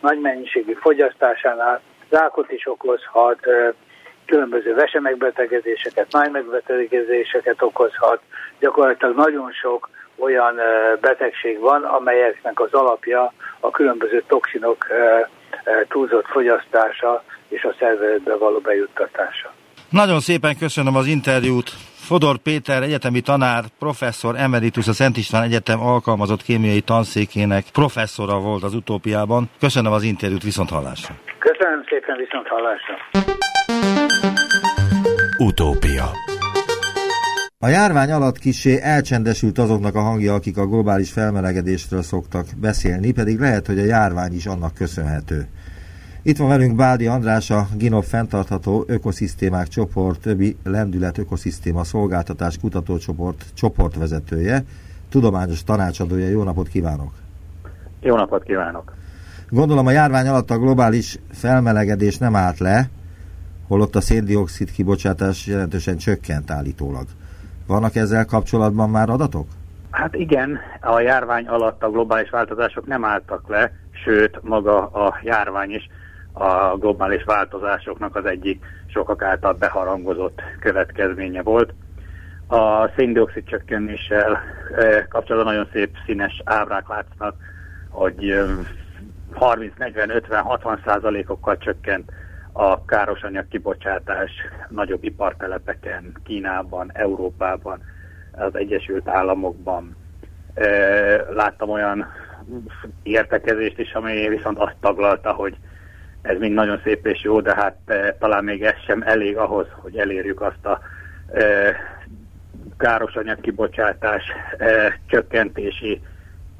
[0.00, 3.38] nagy mennyiségű fogyasztásánál rákot is okozhat,
[4.26, 8.20] különböző vesemegbetegedéseket, májmegbetegedéseket okozhat.
[8.58, 10.60] Gyakorlatilag nagyon sok olyan
[11.00, 14.86] betegség van, amelyeknek az alapja a különböző toxinok
[15.88, 19.52] túlzott fogyasztása és a szervezetbe való bejuttatása.
[19.96, 21.70] Nagyon szépen köszönöm az interjút.
[21.94, 28.62] Fodor Péter egyetemi tanár, professzor emeritus a Szent István Egyetem alkalmazott kémiai tanszékének professzora volt
[28.62, 29.50] az utópiában.
[29.58, 31.14] Köszönöm az interjút, viszont hallásra.
[31.38, 32.94] Köszönöm szépen, viszont hallásra.
[35.38, 36.10] Utópia
[37.58, 43.38] a járvány alatt kisé elcsendesült azoknak a hangja, akik a globális felmelegedésről szoktak beszélni, pedig
[43.38, 45.48] lehet, hogy a járvány is annak köszönhető.
[46.26, 53.44] Itt van velünk Bádi András, a GINOP fenntartható ökoszisztémák csoport, többi lendület ökoszisztéma szolgáltatás kutatócsoport
[53.54, 54.62] csoportvezetője,
[55.08, 56.28] tudományos tanácsadója.
[56.28, 57.12] Jó napot kívánok!
[58.00, 58.92] Jó napot kívánok!
[59.48, 62.88] Gondolom a járvány alatt a globális felmelegedés nem állt le,
[63.68, 67.04] holott a széndiokszid kibocsátás jelentősen csökkent állítólag.
[67.66, 69.46] Vannak ezzel kapcsolatban már adatok?
[69.90, 73.72] Hát igen, a járvány alatt a globális változások nem álltak le,
[74.04, 75.88] sőt maga a járvány is
[76.38, 81.72] a globális változásoknak az egyik sokak által beharangozott következménye volt.
[82.48, 84.38] A széndiokszid csökkenéssel
[84.76, 87.34] eh, kapcsolatban nagyon szép színes ábrák látsznak,
[87.88, 88.44] hogy
[89.32, 92.10] 30, 40, 50, 60 százalékokkal csökkent
[92.52, 94.30] a károsanyag kibocsátás
[94.68, 97.82] nagyobb ipartelepeken, Kínában, Európában,
[98.32, 99.96] az Egyesült Államokban.
[100.54, 102.06] Eh, láttam olyan
[103.02, 105.56] értekezést is, ami viszont azt taglalta, hogy
[106.26, 109.66] ez mind nagyon szép és jó, de hát e, talán még ez sem elég ahhoz,
[109.70, 110.80] hogy elérjük azt a
[111.32, 111.76] e,
[112.76, 114.22] káros anyagkibocsátás
[114.58, 116.00] e, csökkentési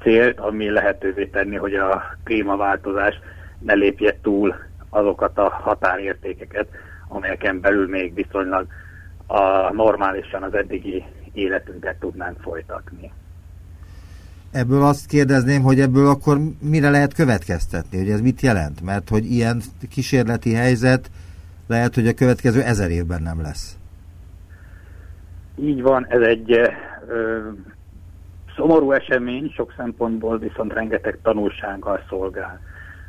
[0.01, 3.19] célt, ami lehetővé tenni, hogy a klímaváltozás
[3.59, 4.55] ne lépje túl
[4.89, 6.67] azokat a határértékeket,
[7.07, 8.67] amelyeken belül még viszonylag
[9.27, 13.11] a normálisan az eddigi életünket tudnánk folytatni.
[14.57, 18.81] Ebből azt kérdezném, hogy ebből akkor mire lehet következtetni, hogy ez mit jelent?
[18.81, 21.09] Mert hogy ilyen kísérleti helyzet
[21.67, 23.77] lehet, hogy a következő ezer évben nem lesz.
[25.55, 26.51] Így van, ez egy
[27.07, 27.37] ö,
[28.55, 32.59] szomorú esemény, sok szempontból viszont rengeteg tanulsággal szolgál.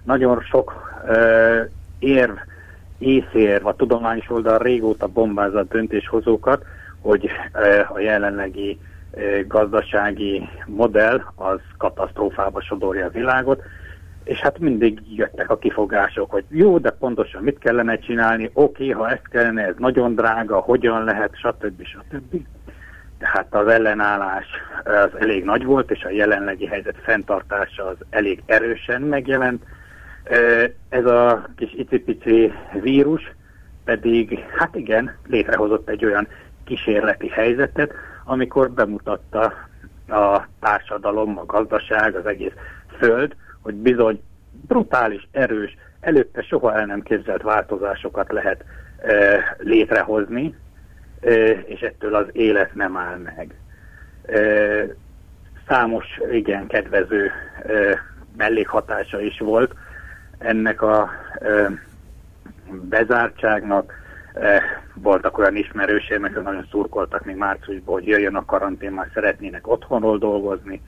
[0.05, 1.63] Nagyon sok ö,
[1.99, 2.37] érv,
[2.99, 6.65] észérv a tudományos oldal régóta bombázza a döntéshozókat,
[7.01, 8.79] hogy ö, a jelenlegi
[9.47, 13.62] gazdasági modell az katasztrófába sodorja a világot,
[14.25, 19.11] és hát mindig jöttek a kifogások, hogy jó, de pontosan mit kellene csinálni, oké, ha
[19.11, 21.85] ezt kellene, ez nagyon drága, hogyan lehet, stb.
[21.85, 22.47] stb.
[23.18, 24.47] Tehát az ellenállás
[24.85, 29.64] az elég nagy volt, és a jelenlegi helyzet fenntartása az elég erősen megjelent.
[30.88, 33.33] Ez a kis icipici vírus
[33.85, 36.29] pedig, hát igen, létrehozott egy olyan
[36.64, 37.92] kísérleti helyzetet,
[38.29, 39.53] amikor bemutatta
[40.09, 42.53] a társadalom, a gazdaság, az egész
[42.99, 44.23] föld, hogy bizony
[44.67, 48.64] brutális, erős, előtte soha el nem képzelt változásokat lehet
[49.03, 50.55] e, létrehozni,
[51.21, 53.55] e, és ettől az élet nem áll meg.
[54.27, 54.41] E,
[55.69, 57.31] számos, igen, kedvező
[57.67, 57.99] e,
[58.37, 59.75] mellékhatása is volt
[60.38, 61.11] ennek a
[61.41, 61.71] e,
[62.88, 63.93] bezártságnak,
[64.94, 70.18] voltak olyan ismerőseim, akik nagyon szurkoltak még márciusban, hogy jöjjön a karantén, már szeretnének otthonról
[70.18, 70.83] dolgozni.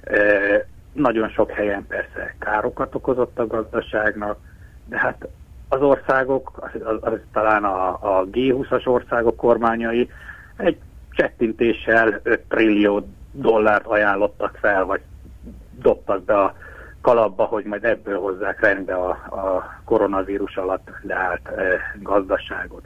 [0.00, 4.38] Eh, nagyon sok helyen persze károkat okozott a gazdaságnak,
[4.84, 5.28] de hát
[5.68, 10.10] az országok, az, az, az talán a, a G20-as országok kormányai
[10.56, 10.78] egy
[11.10, 15.00] csettintéssel 5 trillió dollárt ajánlottak fel, vagy
[15.80, 16.54] dobtak be a
[17.06, 21.62] kalapba, hogy majd ebből hozzák rendbe a, a koronavírus alatt leállt e,
[22.02, 22.84] gazdaságot.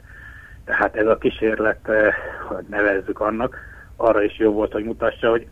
[0.65, 2.13] Tehát ez a kísérlet, e,
[2.47, 3.57] hogy nevezzük annak,
[3.95, 5.47] arra is jó volt, hogy mutassa, hogy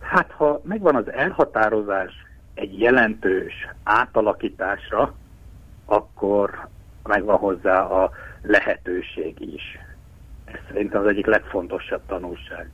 [0.00, 2.12] hát ha megvan az elhatározás
[2.54, 5.14] egy jelentős átalakításra,
[5.84, 6.68] akkor
[7.02, 8.10] megvan hozzá a
[8.42, 9.78] lehetőség is.
[10.44, 12.70] Ez szerintem az egyik legfontosabb tanulság.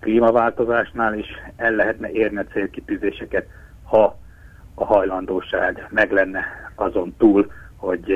[0.00, 3.46] Klímaváltozásnál is el lehetne érni a célkitűzéseket,
[3.84, 4.18] ha
[4.78, 8.12] a hajlandóság meg lenne azon túl, hogy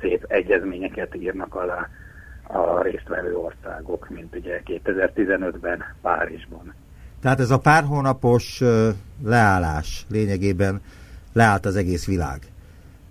[0.00, 1.88] szép egyezményeket írnak alá
[2.42, 6.74] a résztvevő országok, mint ugye 2015-ben Párizsban.
[7.20, 8.62] Tehát ez a pár hónapos
[9.24, 10.80] leállás lényegében
[11.32, 12.38] leállt az egész világ.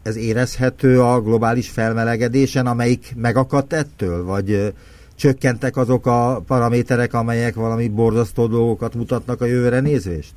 [0.03, 4.73] Ez érezhető a globális felmelegedésen, amelyik megakadt ettől, vagy
[5.15, 10.33] csökkentek azok a paraméterek, amelyek valami borzasztó dolgokat mutatnak a jövőre nézvést?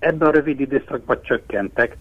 [0.00, 1.96] Ebben a rövid időszakban csökkentek,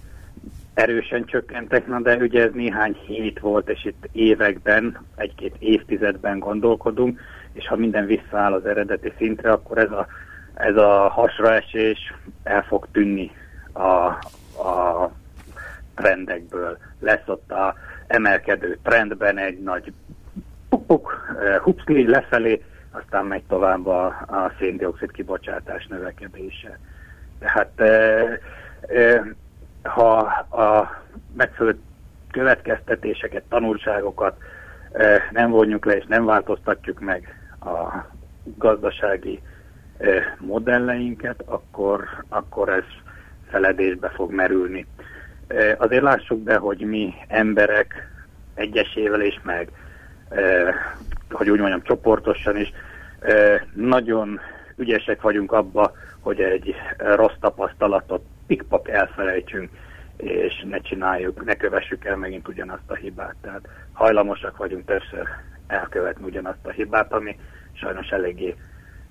[0.74, 7.20] erősen csökkentek, na de ugye ez néhány hét volt, és itt években, egy-két évtizedben gondolkodunk,
[7.54, 10.08] és ha minden visszaáll az eredeti szintre, akkor ez a,
[10.54, 13.32] ez a hasraesés el fog tűnni
[13.74, 14.06] a,
[14.68, 15.12] a
[15.96, 16.78] trendekből.
[17.00, 17.76] Lesz ott a
[18.08, 19.94] emelkedő trendben egy nagy
[20.70, 26.80] puk-puk, eh, lefelé, aztán megy tovább a, a széndiokszid kibocsátás növekedése.
[27.40, 27.72] Tehát
[29.84, 30.18] ha
[30.62, 31.02] a
[31.36, 31.80] megfelelő
[32.32, 34.38] következtetéseket, tanulságokat
[35.32, 38.06] nem vonjuk le és nem változtatjuk meg a
[38.44, 39.42] gazdasági
[40.38, 42.84] modelleinket, akkor, akkor ez
[43.50, 44.86] feledésbe fog merülni.
[45.78, 48.10] Azért lássuk be, hogy mi emberek
[48.56, 49.70] egyesével és meg,
[51.30, 52.74] hogy úgy mondjam, csoportosan is
[53.74, 54.40] nagyon
[54.76, 59.70] ügyesek vagyunk abba, hogy egy rossz tapasztalatot pikpak elfelejtsünk,
[60.18, 63.36] és ne csináljuk, ne kövessük el megint ugyanazt a hibát.
[63.42, 65.28] Tehát hajlamosak vagyunk többször
[65.68, 67.36] elkövetni ugyanazt a hibát, ami
[67.74, 68.56] sajnos eléggé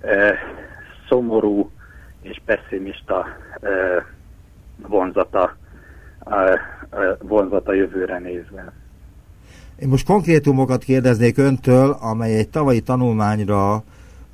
[0.00, 0.34] e,
[1.08, 1.70] szomorú
[2.22, 3.26] és pessimista
[3.60, 3.68] e,
[4.88, 5.56] vonzata,
[6.26, 6.60] e,
[7.20, 8.72] vonzata jövőre nézve.
[9.78, 13.82] Én most konkrétumokat kérdeznék öntől, amely egy tavalyi tanulmányra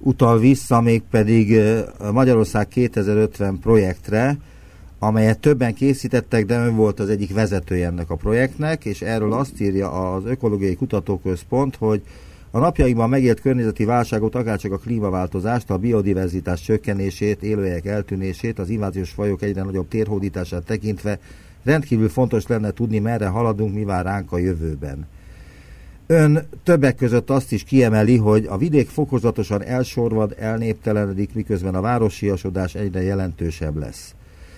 [0.05, 1.61] utal vissza, mégpedig
[2.12, 4.37] Magyarország 2050 projektre,
[4.99, 9.61] amelyet többen készítettek, de ön volt az egyik vezetője ennek a projektnek, és erről azt
[9.61, 12.03] írja az Ökológiai Kutatóközpont, hogy
[12.51, 19.11] a napjainkban megélt környezeti válságot, akárcsak a klímaváltozást, a biodiverzitás csökkenését, élőhelyek eltűnését, az inváziós
[19.11, 21.19] fajok egyre nagyobb térhódítását tekintve
[21.62, 25.07] rendkívül fontos lenne tudni, merre haladunk, mi vár ránk a jövőben.
[26.07, 32.75] Ön többek között azt is kiemeli, hogy a vidék fokozatosan elsorvad, elnéptelenedik, miközben a városiasodás
[32.75, 34.14] egyre jelentősebb lesz.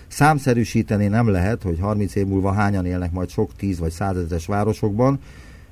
[0.07, 5.19] Számszerűsíteni nem lehet, hogy 30 év múlva hányan élnek majd sok tíz vagy százezres városokban,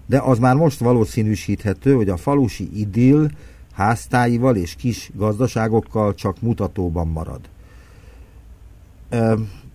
[0.06, 3.30] de az már most valószínűsíthető, hogy a falusi idill
[3.74, 7.40] háztáival és kis gazdaságokkal csak mutatóban marad.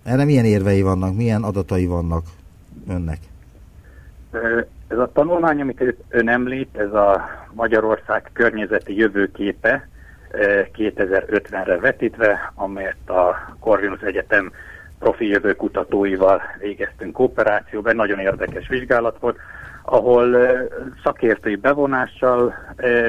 [0.03, 2.25] Erre milyen érvei vannak, milyen adatai vannak
[2.87, 3.19] önnek?
[4.91, 9.87] Ez a tanulmány, amit ön említ, ez a Magyarország környezeti jövőképe
[10.77, 14.51] 2050-re vetítve, amelyet a Corvinus Egyetem
[14.99, 17.95] profi jövőkutatóival végeztünk kooperációban.
[17.95, 19.37] Nagyon érdekes vizsgálat volt,
[19.83, 20.37] ahol
[21.03, 22.53] szakértői bevonással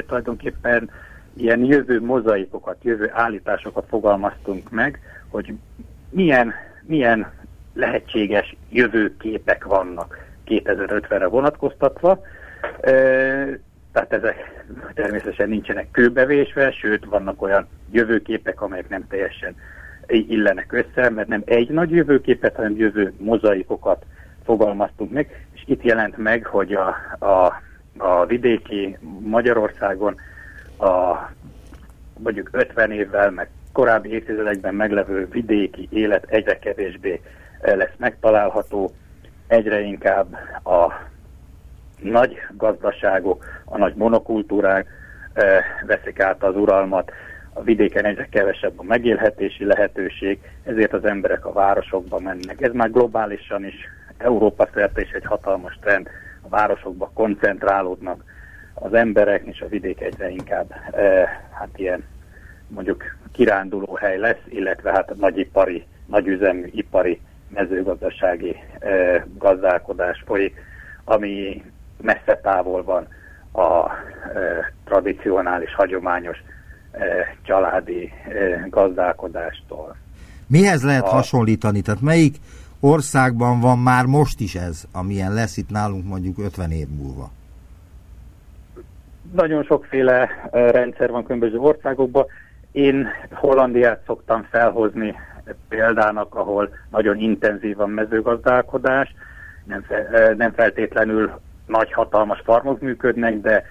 [0.06, 0.90] tulajdonképpen
[1.36, 5.54] ilyen jövő mozaikokat, jövő állításokat fogalmaztunk meg, hogy
[6.10, 7.32] milyen, milyen
[7.74, 12.20] lehetséges jövőképek vannak 2050-re vonatkoztatva.
[13.92, 19.54] Tehát ezek természetesen nincsenek kőbevésve, sőt vannak olyan jövőképek, amelyek nem teljesen
[20.06, 24.04] illenek össze, mert nem egy nagy jövőképet, hanem jövő mozaikokat
[24.44, 27.62] fogalmaztunk meg, és itt jelent meg, hogy a, a,
[27.96, 30.20] a vidéki Magyarországon
[30.78, 31.16] a
[32.18, 37.20] mondjuk 50 évvel, meg korábbi évtizedekben meglevő vidéki élet egyre kevésbé
[37.62, 38.92] lesz megtalálható,
[39.52, 40.34] egyre inkább
[40.64, 40.92] a
[42.02, 44.86] nagy gazdaságok, a nagy monokultúrák
[45.86, 47.12] veszik át az uralmat,
[47.52, 52.60] a vidéken egyre kevesebb a megélhetési lehetőség, ezért az emberek a városokba mennek.
[52.60, 53.74] Ez már globálisan is,
[54.18, 56.08] Európa szerte is egy hatalmas trend,
[56.42, 58.24] a városokba koncentrálódnak
[58.74, 62.04] az emberek, és a vidék egyre inkább e, hát ilyen
[62.68, 67.20] mondjuk kiránduló hely lesz, illetve hát nagyipari, nagyüzemű ipari
[67.54, 68.56] mezőgazdasági
[69.38, 70.54] gazdálkodás folyik,
[71.04, 71.62] ami
[72.00, 73.06] messze távol van
[73.64, 73.90] a
[74.84, 76.38] tradicionális, hagyományos
[77.42, 78.12] családi
[78.68, 79.96] gazdálkodástól.
[80.46, 81.08] Mihez lehet a...
[81.08, 81.80] hasonlítani?
[81.80, 82.36] Tehát melyik
[82.80, 87.30] országban van már most is ez, amilyen lesz itt nálunk mondjuk 50 év múlva?
[89.32, 92.26] Nagyon sokféle rendszer van különböző országokban.
[92.72, 95.14] Én Hollandiát szoktam felhozni
[95.68, 99.14] példának, ahol nagyon intenzív a mezőgazdálkodás,
[99.64, 99.84] nem,
[100.36, 103.64] nem feltétlenül nagy hatalmas farmok működnek, de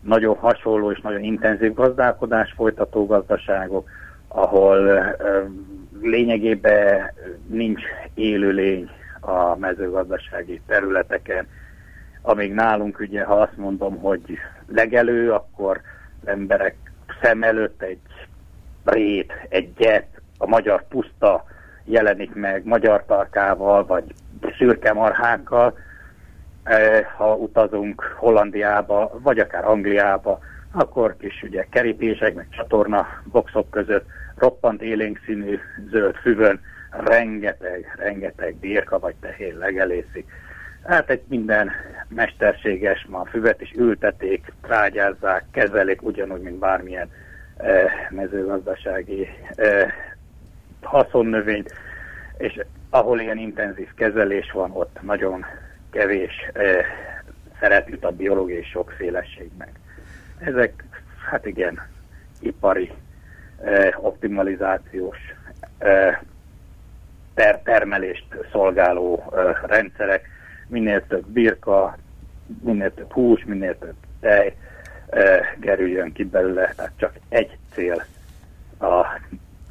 [0.00, 3.88] nagyon hasonló és nagyon intenzív gazdálkodás folytató gazdaságok,
[4.28, 5.04] ahol
[6.00, 7.10] lényegében
[7.46, 7.82] nincs
[8.14, 11.46] élőlény a mezőgazdasági területeken.
[12.22, 15.80] Amíg nálunk ugye, ha azt mondom, hogy legelő, akkor
[16.24, 16.76] emberek
[17.22, 17.98] szem előtt egy
[18.84, 20.06] rét, egy gyep,
[20.42, 21.44] a magyar puszta
[21.84, 24.04] jelenik meg magyar tarkával, vagy
[24.58, 25.74] szürke marhákkal,
[26.62, 30.40] Eh, ha utazunk Hollandiába, vagy akár Angliába,
[30.72, 35.58] akkor kis ugye kerítések, meg csatorna boxok között roppant élénk színű
[35.90, 40.30] zöld füvön rengeteg, rengeteg birka vagy tehén legelészik.
[40.84, 41.70] Hát egy minden
[42.08, 47.10] mesterséges, ma a füvet is ültetik, trágyázzák, kezelik ugyanúgy, mint bármilyen
[47.56, 49.92] eh, mezőgazdasági eh,
[50.84, 51.74] haszonnövényt,
[52.38, 52.60] és
[52.90, 55.44] ahol ilyen intenzív kezelés van, ott nagyon
[55.90, 56.84] kevés eh,
[57.60, 59.70] szeret jut a biológiai sokféleségnek.
[60.38, 60.84] Ezek,
[61.30, 61.80] hát igen,
[62.40, 62.92] ipari
[63.96, 65.18] optimalizációs
[65.78, 66.18] eh,
[67.34, 69.32] ter termelést szolgáló
[69.66, 70.28] rendszerek,
[70.66, 71.96] minél több birka,
[72.62, 74.56] minél több hús, minél több tej
[75.58, 78.04] gerüljön ki belőle, tehát csak egy cél
[78.78, 79.20] a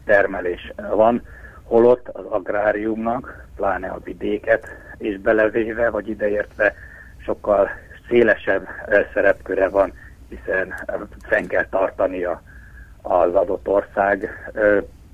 [0.05, 1.21] termelés van,
[1.63, 6.73] holott az agráriumnak, pláne a vidéket és belevéve, vagy ideértve
[7.17, 7.69] sokkal
[8.07, 8.67] szélesebb
[9.13, 9.93] szerepköre van,
[10.29, 10.73] hiszen
[11.21, 12.41] fenn kell tartania
[13.01, 14.29] az adott ország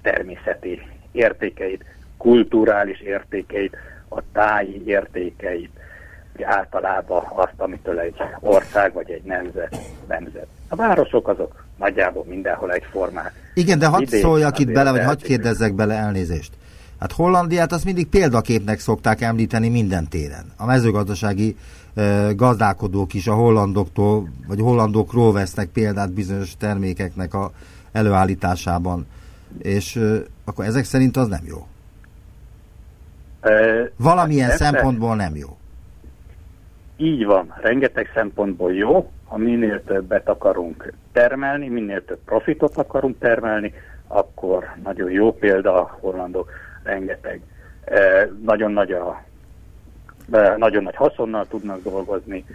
[0.02, 0.82] természeti
[1.12, 1.86] értékeit,
[2.18, 3.78] kulturális értékeit,
[4.10, 5.77] a táji értékeit,
[6.44, 9.78] általában azt, amitől egy ország vagy egy nemzet
[10.08, 10.48] nemzet.
[10.68, 13.52] A városok azok nagyjából mindenhol egyformák.
[13.54, 16.52] Igen, de hadd szóljak itt bele, vagy hadd kérdezzek bele elnézést.
[17.00, 20.52] Hát Hollandiát azt mindig példaképnek szokták említeni minden téren.
[20.58, 21.56] A mezőgazdasági
[21.96, 27.52] e, gazdálkodók is a hollandoktól, vagy hollandokról vesznek példát bizonyos termékeknek a
[27.92, 29.08] előállításában.
[29.58, 30.02] És e,
[30.46, 31.68] akkor ezek szerint az nem jó.
[33.98, 35.58] Valamilyen hát szempontból nem jó.
[36.98, 43.74] Így van, rengeteg szempontból jó, ha minél többet akarunk termelni, minél több profitot akarunk termelni,
[44.08, 46.50] akkor nagyon jó példa a hollandok
[46.84, 47.42] rengeteg.
[47.86, 49.24] E, nagyon nagy a
[50.32, 52.46] e, nagyon nagy haszonnal tudnak dolgozni,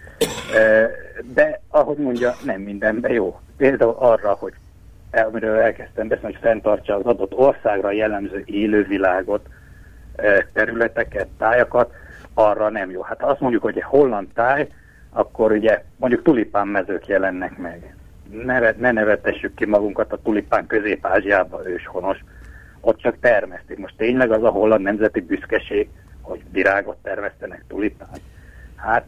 [0.54, 0.90] e,
[1.34, 3.40] de ahogy mondja, nem mindenben jó.
[3.56, 4.52] Például arra, hogy
[5.10, 9.48] amiről elkezdtem beszélni, hogy fenntartsa az adott országra jellemző élővilágot,
[10.52, 11.92] területeket, tájakat,
[12.34, 13.02] arra nem jó.
[13.02, 14.68] Hát azt mondjuk, hogy egy holland táj,
[15.12, 17.96] akkor ugye mondjuk tulipán mezők jelennek meg.
[18.44, 22.18] Ne, ne nevetessük ki magunkat a tulipán közép-ázsiába őshonos
[22.80, 23.78] ott csak termesztik.
[23.78, 25.88] Most tényleg az a holland nemzeti büszkeség,
[26.20, 28.08] hogy virágot termesztenek, tulipán.
[28.76, 29.04] Hát,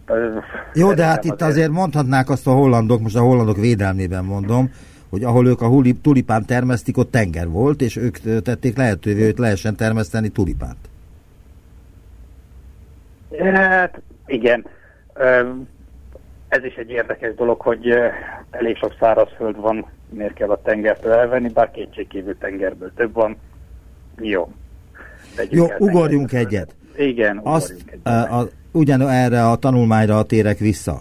[0.75, 1.51] Jó, de hát itt azért...
[1.51, 4.71] azért mondhatnák azt a hollandok, most a hollandok védelmében mondom,
[5.11, 5.71] hogy ahol ők a
[6.03, 10.89] tulipán termesztik, ott tenger volt, és ők tették lehetővé, hogy lehessen termeszteni tulipánt.
[13.39, 14.67] Hát igen.
[16.49, 17.95] Ez is egy érdekes dolog, hogy
[18.51, 23.37] elég sok szárazföld van, miért kell a tengertől elvenni, bár kétségkívül tengerből több van,
[24.21, 24.53] jó.
[25.51, 26.75] Jó, ugorjunk egyet.
[26.97, 28.31] Igen, Azt, egyet.
[28.31, 31.01] A, ugyan erre a tanulmányra térek vissza.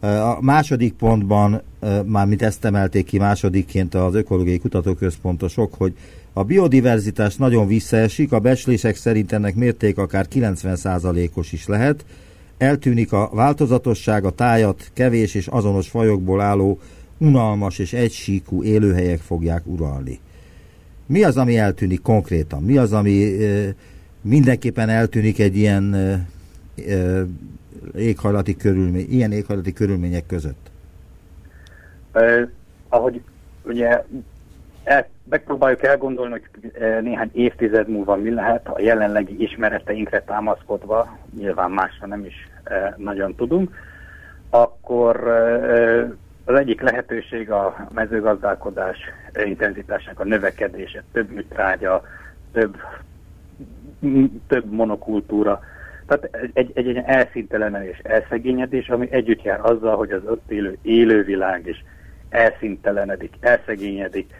[0.00, 1.62] A második pontban,
[2.04, 5.92] már mint ezt emelték ki másodikként az Ökológiai Kutatóközpontosok, hogy
[6.32, 12.04] a biodiverzitás nagyon visszaesik, a becslések szerint ennek mérték akár 90%-os is lehet,
[12.58, 16.78] eltűnik a változatosság, a tájat kevés és azonos fajokból álló
[17.18, 20.20] unalmas és egysíkú élőhelyek fogják uralni.
[21.06, 22.62] Mi az, ami eltűnik konkrétan?
[22.62, 23.36] Mi az, ami
[24.20, 25.96] mindenképpen eltűnik egy ilyen
[27.96, 30.70] éghajlati körülmény, ilyen éghajlati körülmények között?
[32.12, 32.48] Eh,
[32.88, 33.20] ahogy
[33.64, 34.04] ugye
[34.84, 36.72] el, megpróbáljuk elgondolni, hogy
[37.02, 43.34] néhány évtized múlva mi lehet, a jelenlegi ismereteinkre támaszkodva, nyilván másra nem is eh, nagyon
[43.34, 43.74] tudunk,
[44.50, 46.08] akkor eh,
[46.44, 48.98] az egyik lehetőség a mezőgazdálkodás
[49.44, 52.02] intenzitásának a növekedése, több műtrágya,
[52.52, 52.76] több,
[54.46, 55.60] több monokultúra.
[56.06, 61.66] Tehát egy, egy, egy elszintelenedés, elszegényedés, ami együtt jár azzal, hogy az ott élő élővilág
[61.66, 61.84] is
[62.28, 64.34] elszintelenedik, elszegényedik,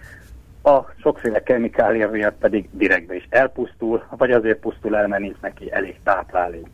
[0.62, 5.72] a sokféle kemikália miatt pedig direktbe is elpusztul, vagy azért pusztul el, mert nincs neki
[5.72, 6.66] elég táplálék.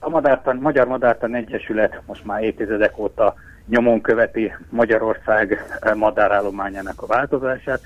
[0.00, 3.34] A Madártan, Magyar Madártan Egyesület most már évtizedek óta
[3.68, 7.80] nyomon követi Magyarország madárállományának a változását,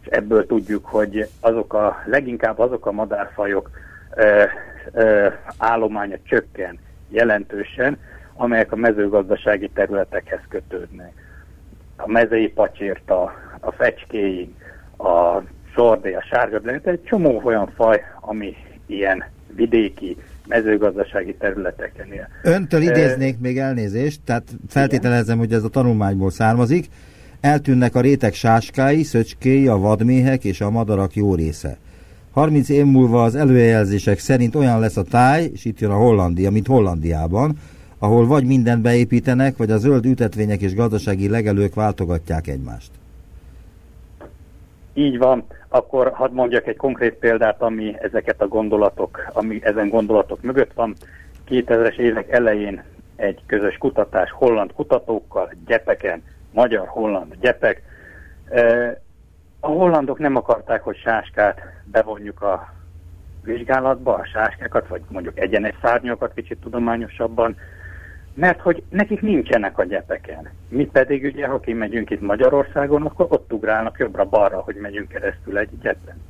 [0.00, 3.70] és ebből tudjuk, hogy azok a, leginkább azok a madárfajok
[4.14, 4.42] ö,
[4.92, 5.28] ö,
[5.58, 6.78] állománya csökken
[7.08, 7.98] jelentősen,
[8.36, 11.23] amelyek a mezőgazdasági területekhez kötődnek.
[11.96, 13.22] A mezei pacsírta,
[13.60, 14.48] a fecskéig,
[14.98, 15.42] a
[15.74, 19.24] sordé, a sárga, egy csomó olyan faj, ami ilyen
[19.56, 20.16] vidéki,
[20.46, 22.28] mezőgazdasági területeken él.
[22.42, 26.88] Öntől idéznék még elnézést, tehát feltételezem, hogy ez a tanulmányból származik.
[27.40, 31.76] Eltűnnek a rétek sáskái, szöcskéi, a vadméhek és a madarak jó része.
[32.30, 36.50] 30 év múlva az előjelzések szerint olyan lesz a táj, és itt jön a Hollandia,
[36.50, 37.58] mint Hollandiában,
[38.04, 42.90] ahol vagy mindent beépítenek, vagy a zöld ütetvények és gazdasági legelők váltogatják egymást.
[44.94, 50.42] Így van, akkor hadd mondjak egy konkrét példát, ami ezeket a gondolatok, ami ezen gondolatok
[50.42, 50.94] mögött van.
[51.48, 52.82] 2000-es évek elején
[53.16, 57.82] egy közös kutatás holland kutatókkal, gyepeken, magyar-holland gyepek.
[59.60, 62.74] A hollandok nem akarták, hogy sáskát bevonjuk a
[63.42, 67.56] vizsgálatba, a sáskákat, vagy mondjuk egyenes szárnyakat kicsit tudományosabban,
[68.34, 70.50] mert hogy nekik nincsenek a gyepeken.
[70.68, 75.78] Mi pedig ugye, ha kimegyünk itt Magyarországon, akkor ott ugrálnak jobbra-balra, hogy megyünk keresztül egy
[75.80, 76.22] gyepen.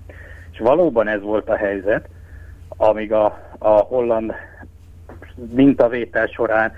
[0.53, 2.09] És valóban ez volt a helyzet,
[2.69, 3.25] amíg a,
[3.59, 4.33] a holland
[5.51, 6.73] mintavétel során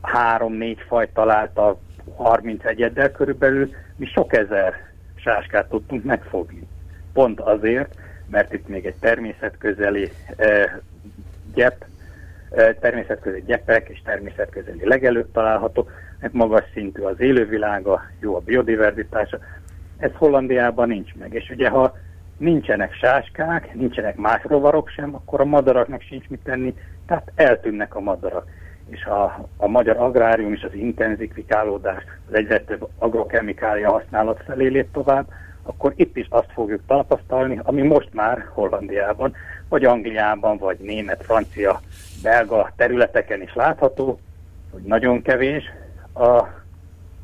[0.00, 1.78] három-négy fajt találta
[2.16, 4.74] 30 egyeddel körülbelül, mi sok ezer
[5.14, 6.66] sáskát tudtunk megfogni.
[7.12, 7.94] Pont azért,
[8.30, 10.72] mert itt még egy természetközeli eh,
[11.54, 11.84] gyep,
[12.80, 15.88] természetközeli gyepek és természetközeli legelőtt található,
[16.20, 19.38] mert magas szintű az élővilága, jó a biodiverzitása.
[19.98, 21.34] Ez Hollandiában nincs meg.
[21.34, 21.96] És ugye, ha
[22.36, 26.74] nincsenek sáskák, nincsenek más rovarok sem, akkor a madaraknak sincs mit tenni,
[27.06, 28.46] tehát eltűnnek a madarak.
[28.88, 34.92] És a, a magyar agrárium is az intenzifikálódás, az egyre több agrokemikália használat felé lép
[34.92, 35.26] tovább,
[35.62, 39.34] akkor itt is azt fogjuk tapasztalni, ami most már Hollandiában,
[39.68, 41.80] vagy Angliában, vagy német, francia,
[42.22, 44.20] belga területeken is látható,
[44.72, 45.64] hogy nagyon kevés
[46.14, 46.44] a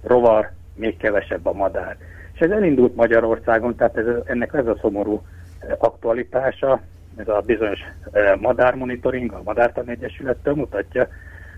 [0.02, 1.96] rovar, még kevesebb a madár.
[2.34, 5.22] És ez elindult Magyarországon, tehát ez, ennek ez a szomorú
[5.58, 6.80] eh, aktualitása,
[7.16, 7.80] ez a bizonyos
[8.12, 11.08] eh, madármonitoring, a Madártan Egyesülettől mutatja,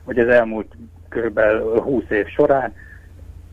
[0.05, 0.73] hogy az elmúlt
[1.09, 1.41] kb.
[1.83, 2.75] 20 év során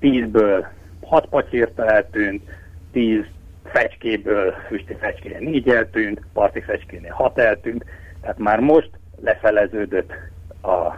[0.02, 0.66] 10-ből
[1.02, 2.50] 6 pacsírta eltűnt,
[2.92, 3.24] 10
[3.64, 7.86] fecskéből füsti fecskénél 4 eltűnt, parti fecskénél 6 eltűnt,
[8.22, 8.90] tehát már most
[9.22, 10.12] lefeleződött
[10.62, 10.96] a,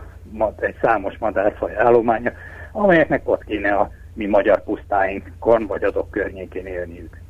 [0.59, 2.31] egy számos madárfaj állománya,
[2.71, 7.21] amelyeknek ott kéne a mi magyar pusztáinkon, vagy azok környékén élniük.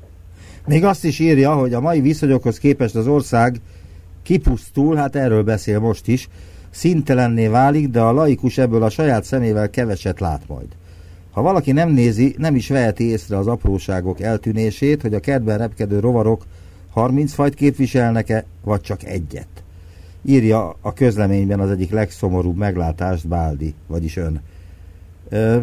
[0.67, 3.55] Még azt is írja, hogy a mai viszonyokhoz képest az ország
[4.23, 6.27] kipusztul, hát erről beszél most is,
[6.69, 10.67] szintelenné válik, de a laikus ebből a saját szemével keveset lát majd.
[11.31, 15.99] Ha valaki nem nézi, nem is veheti észre az apróságok eltűnését, hogy a kertben repkedő
[15.99, 16.45] rovarok
[16.89, 19.47] 30 fajt képviselnek-e, vagy csak egyet.
[20.23, 24.41] Írja a közleményben az egyik legszomorúbb meglátást Báldi, vagyis ön.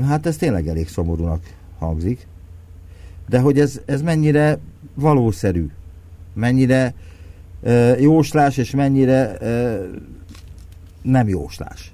[0.04, 1.42] Hát ez tényleg elég szomorúnak
[1.78, 2.26] hangzik.
[3.28, 4.58] De hogy ez, ez mennyire
[4.94, 5.70] valószerű,
[6.34, 6.94] mennyire
[7.98, 9.38] jóslás, és mennyire
[11.02, 11.92] nem jóslás.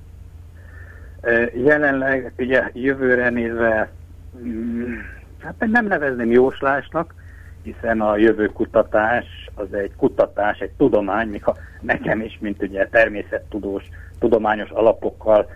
[1.55, 3.91] Jelenleg ugye jövőre nézve
[4.39, 4.95] mm,
[5.39, 7.15] hát nem nevezném jóslásnak,
[7.63, 12.89] hiszen a jövő kutatás az egy kutatás, egy tudomány, míg ha nekem is, mint ugye
[12.89, 15.49] természettudós, tudományos alapokkal,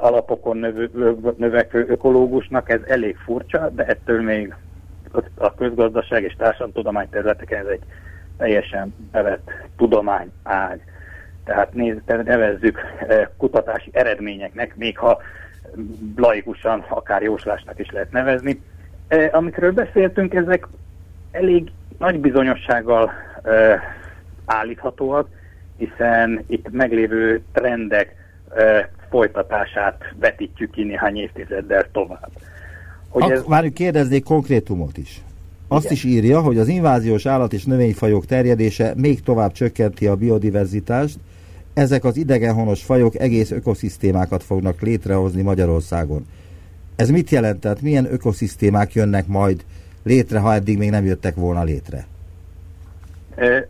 [0.00, 0.56] alapokon
[1.36, 4.54] növekvő ökológusnak ez elég furcsa, de ettől még
[5.34, 7.82] a közgazdaság és társadalomtudomány területeken ez egy
[8.36, 10.80] teljesen bevett tudomány ág.
[11.48, 12.78] Tehát néz, nevezzük
[13.08, 15.18] eh, kutatási eredményeknek, még ha
[16.16, 18.60] laikusan, akár jóslásnak is lehet nevezni.
[19.08, 20.66] Eh, amikről beszéltünk, ezek
[21.30, 23.10] elég nagy bizonyossággal
[23.42, 23.80] eh,
[24.44, 25.28] állíthatóak,
[25.76, 28.16] hiszen itt meglévő trendek
[29.10, 32.30] folytatását vetítjük ki néhány évtizeddel tovább.
[33.08, 33.44] Hogy Ak- ez...
[33.46, 35.20] Várjuk, kérdeznék konkrétumot is.
[35.68, 35.96] Azt Igen.
[35.96, 41.18] is írja, hogy az inváziós állat és növényfajok terjedése még tovább csökkenti a biodiverzitást,
[41.78, 46.26] ezek az idegenhonos fajok egész ökoszisztémákat fognak létrehozni Magyarországon.
[46.96, 47.60] Ez mit jelent?
[47.60, 49.64] Tehát milyen ökoszisztémák jönnek majd
[50.02, 52.06] létre, ha eddig még nem jöttek volna létre?
[53.34, 53.68] E,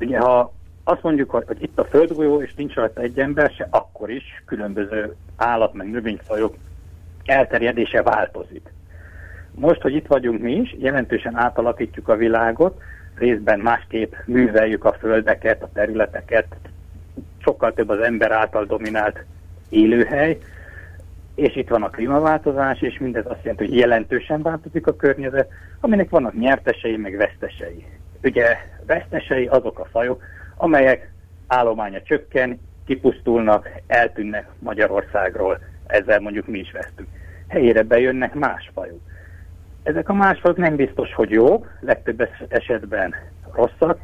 [0.00, 0.52] ugye, ha
[0.84, 5.14] azt mondjuk, hogy, itt a földgolyó, és nincs rajta egy ember se, akkor is különböző
[5.36, 6.54] állat- meg növényfajok
[7.24, 8.72] elterjedése változik.
[9.54, 12.80] Most, hogy itt vagyunk mi is, jelentősen átalakítjuk a világot,
[13.14, 16.46] részben másképp műveljük a földeket, a területeket,
[17.44, 19.24] sokkal több az ember által dominált
[19.68, 20.38] élőhely,
[21.34, 25.48] és itt van a klímaváltozás, és mindez azt jelenti, hogy jelentősen változik a környezet,
[25.80, 27.86] aminek vannak nyertesei, meg vesztesei.
[28.22, 30.22] Ugye vesztesei azok a fajok,
[30.56, 31.12] amelyek
[31.46, 37.08] állománya csökken, kipusztulnak, eltűnnek Magyarországról, ezzel mondjuk mi is vesztünk.
[37.48, 39.00] Helyére bejönnek más fajok.
[39.82, 43.14] Ezek a más fajok nem biztos, hogy jók, legtöbb esetben
[43.54, 43.98] rosszak,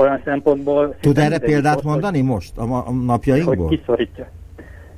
[0.00, 0.94] olyan szempontból...
[1.00, 3.66] Tud erre példát rossz, mondani most a, a napjainkból?
[3.66, 4.26] Hogy kiszorítja.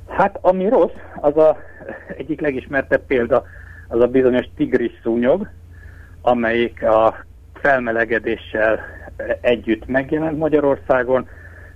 [0.07, 1.57] Hát ami rossz, az a
[2.17, 3.43] egyik legismertebb példa,
[3.87, 5.49] az a bizonyos tigris szúnyog,
[6.21, 7.15] amelyik a
[7.53, 8.79] felmelegedéssel
[9.41, 11.27] együtt megjelent Magyarországon,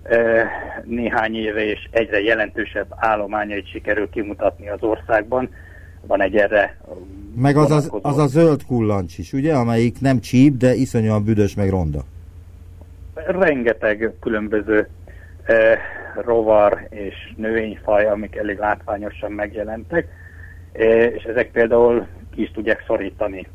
[0.04, 0.46] e,
[0.86, 5.50] néhány éve és egyre jelentősebb állományait sikerül kimutatni az országban.
[6.08, 6.78] Van egy erre
[7.36, 11.56] Meg az, az, az a zöld kullancs is, ugye, amelyik nem csíp, de iszonyúan büdös,
[11.56, 12.04] meg ronda.
[13.28, 14.88] Rengeteg különböző
[15.44, 15.80] eh,
[16.16, 20.08] rovar és növényfaj, amik elég látványosan megjelentek,
[20.72, 23.48] eh, és ezek például ki is tudják szorítani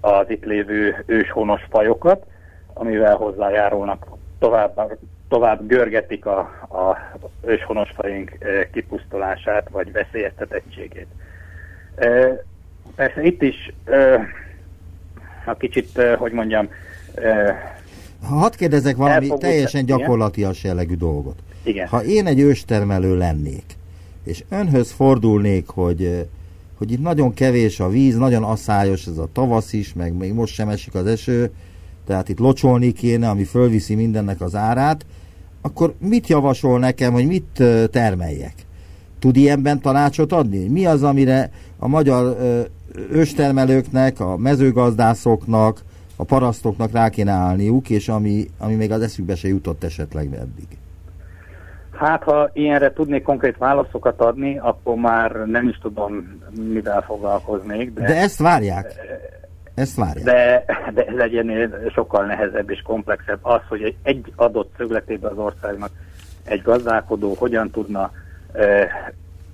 [0.00, 2.26] az itt lévő őshonos fajokat,
[2.72, 4.06] amivel hozzájárulnak
[4.38, 4.98] tovább,
[5.28, 6.38] tovább görgetik a,
[6.68, 6.98] a
[7.46, 11.08] őshonos fajunk eh, kipusztulását vagy veszélyeztetettségét.
[11.94, 12.38] Eh,
[12.96, 13.72] persze itt is
[15.44, 16.68] a kicsit, hogy mondjam,
[18.24, 21.38] ha hadd kérdezek valami teljesen gyakorlatias jellegű dolgot.
[21.62, 21.86] Igen.
[21.86, 23.64] Ha én egy őstermelő lennék,
[24.24, 26.28] és önhöz fordulnék, hogy,
[26.78, 30.54] hogy itt nagyon kevés a víz, nagyon asszályos ez a tavasz is, meg még most
[30.54, 31.50] sem esik az eső,
[32.06, 35.06] tehát itt locsolni kéne, ami fölviszi mindennek az árát,
[35.60, 38.54] akkor mit javasol nekem, hogy mit termeljek?
[39.18, 40.68] Tud ilyenben tanácsot adni?
[40.68, 42.36] Mi az, amire a magyar
[43.10, 45.82] őstermelőknek, a mezőgazdászoknak,
[46.16, 50.66] a parasztoknak rá kéne állniuk, és ami, ami még az eszükbe se jutott esetleg eddig?
[51.92, 56.40] Hát, ha ilyenre tudnék konkrét válaszokat adni, akkor már nem is tudom,
[56.72, 57.92] mivel foglalkoznék.
[57.92, 58.94] De, de ezt várják.
[59.74, 60.24] Ezt várják.
[60.24, 65.90] De, de ez legyen sokkal nehezebb és komplexebb az, hogy egy adott szögletében az országnak
[66.44, 68.10] egy gazdálkodó hogyan tudna
[68.52, 68.88] eh,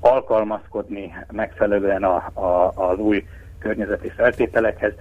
[0.01, 3.25] alkalmazkodni megfelelően a, a, az új
[3.59, 4.93] környezeti feltételekhez.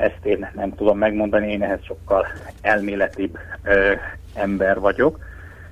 [0.00, 2.26] Ezt én nem tudom megmondani, én ehhez sokkal
[2.60, 3.92] elméletibb ö,
[4.34, 5.18] ember vagyok.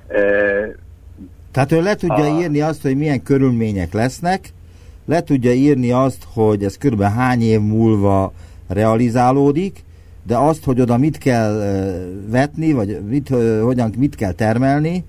[0.09, 0.67] Ö,
[1.53, 2.41] Tehát ő le tudja a...
[2.41, 4.49] írni azt, hogy milyen körülmények lesznek,
[5.05, 8.33] le tudja írni azt, hogy ez körülbelül hány év múlva
[8.69, 9.85] realizálódik,
[10.23, 11.53] de azt, hogy oda mit kell
[12.31, 13.29] vetni, vagy mit,
[13.63, 15.05] hogyan, mit kell termelni,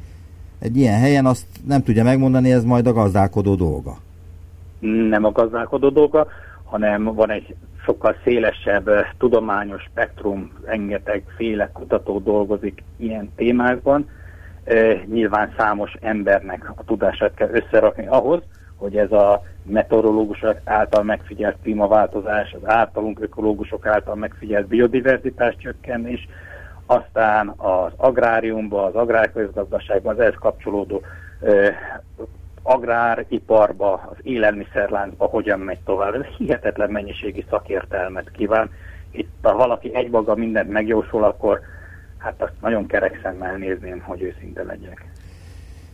[0.59, 3.97] egy ilyen helyen azt nem tudja megmondani, ez majd a gazdálkodó dolga.
[5.09, 6.28] Nem a gazdálkodó dolga,
[6.63, 7.55] hanem van egy
[7.89, 14.09] sokkal szélesebb tudományos spektrum, rengeteg féle kutató dolgozik ilyen témákban.
[15.05, 18.41] Nyilván számos embernek a tudását kell összerakni ahhoz,
[18.75, 26.27] hogy ez a meteorológusok által megfigyelt klímaváltozás, az általunk ökológusok által megfigyelt biodiverzitás csökkenés,
[26.85, 31.01] aztán az agráriumban, az agrárközgazdaságban, az ehhez kapcsolódó
[32.70, 36.13] agráriparba, az élelmiszerláncba hogyan megy tovább.
[36.13, 38.70] Ez hihetetlen mennyiségi szakértelmet kíván.
[39.11, 41.59] Itt ha valaki egymaga mindent megjósol, akkor
[42.17, 45.05] hát azt nagyon kerek szemmel nézném, hogy őszinte legyek.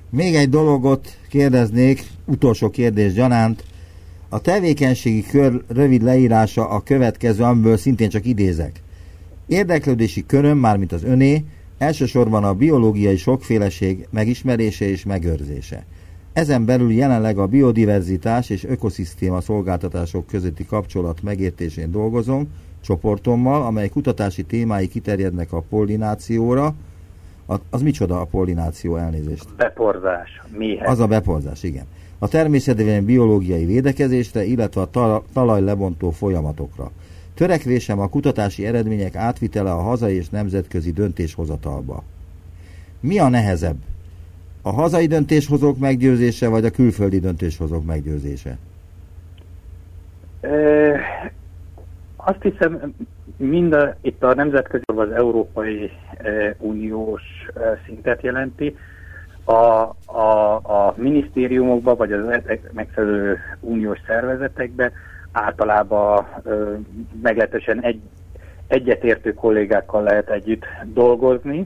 [0.09, 3.63] Még egy dologot kérdeznék, utolsó kérdés gyanánt.
[4.29, 8.81] A tevékenységi kör rövid leírása a következő, amiből szintén csak idézek.
[9.47, 11.43] Érdeklődési köröm, mármint az öné,
[11.77, 15.85] elsősorban a biológiai sokféleség megismerése és megőrzése.
[16.35, 22.47] Ezen belül jelenleg a biodiverzitás és ökoszisztéma szolgáltatások közötti kapcsolat megértésén dolgozom,
[22.81, 26.73] csoportommal, amely kutatási témái kiterjednek a pollinációra.
[27.47, 29.55] A, az micsoda a pollináció elnézést?
[29.57, 30.41] Beporzás.
[30.57, 30.89] Mihez?
[30.89, 31.85] Az a beporzás, igen.
[32.19, 36.91] A természetében biológiai védekezésre, illetve a talaj lebontó folyamatokra.
[37.33, 42.03] Törekvésem a kutatási eredmények átvitele a hazai és nemzetközi döntéshozatalba.
[42.99, 43.77] Mi a nehezebb?
[44.67, 48.57] A hazai döntéshozók meggyőzése, vagy a külföldi döntéshozók meggyőzése?
[50.41, 50.51] E,
[52.15, 52.93] azt hiszem,
[53.37, 55.91] mind a, itt a nemzetközi, az Európai
[56.57, 57.21] Uniós
[57.85, 58.77] szintet jelenti.
[59.43, 59.53] A,
[60.05, 62.41] a, a minisztériumokban, vagy az
[62.71, 64.91] megfelelő uniós szervezetekben
[65.31, 66.25] általában
[67.21, 67.99] meglehetősen egy,
[68.67, 71.65] egyetértő kollégákkal lehet együtt dolgozni,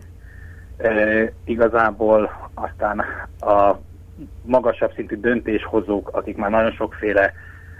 [0.79, 3.03] E, igazából aztán
[3.39, 3.75] a
[4.41, 7.33] magasabb szintű döntéshozók, akik már nagyon sokféle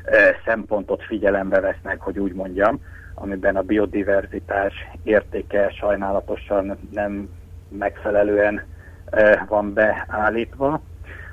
[0.04, 2.82] e, szempontot figyelembe vesznek, hogy úgy mondjam,
[3.14, 4.74] amiben a biodiverzitás
[5.04, 7.30] értéke sajnálatosan nem
[7.68, 8.64] megfelelően
[9.10, 10.82] e, van beállítva,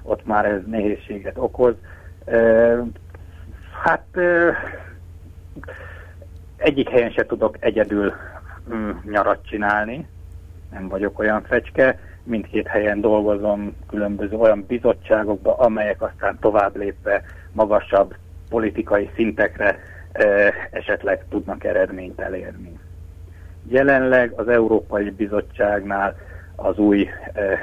[0.02, 1.74] ott már ez nehézséget okoz.
[2.24, 2.36] E,
[3.82, 4.56] hát e,
[6.56, 8.12] egyik helyen se tudok egyedül
[8.74, 10.08] mm, nyarat csinálni,
[10.70, 18.14] nem vagyok olyan fecske, mindkét helyen dolgozom különböző olyan bizottságokba, amelyek aztán tovább lépve magasabb
[18.48, 19.78] politikai szintekre
[20.70, 22.78] esetleg tudnak eredményt elérni.
[23.68, 26.16] Jelenleg az Európai Bizottságnál
[26.56, 27.08] az új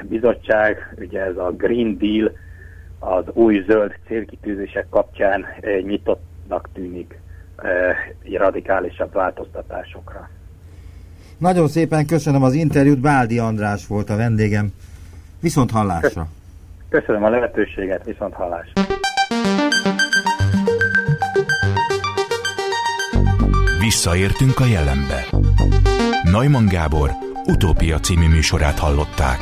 [0.02, 2.32] bizottság, ugye ez a Green Deal,
[2.98, 5.46] az új zöld célkitűzések kapcsán
[5.82, 7.18] nyitottnak tűnik
[8.36, 10.28] radikálisabb változtatásokra.
[11.44, 14.72] Nagyon szépen köszönöm az interjút, Báldi András volt a vendégem.
[15.40, 16.26] Viszont hallásra.
[16.88, 18.82] Köszönöm a lehetőséget, viszont hallásra.
[23.80, 25.24] Visszaértünk a jelenbe.
[26.22, 27.10] Neumann Gábor
[27.46, 29.38] utópia című műsorát hallották.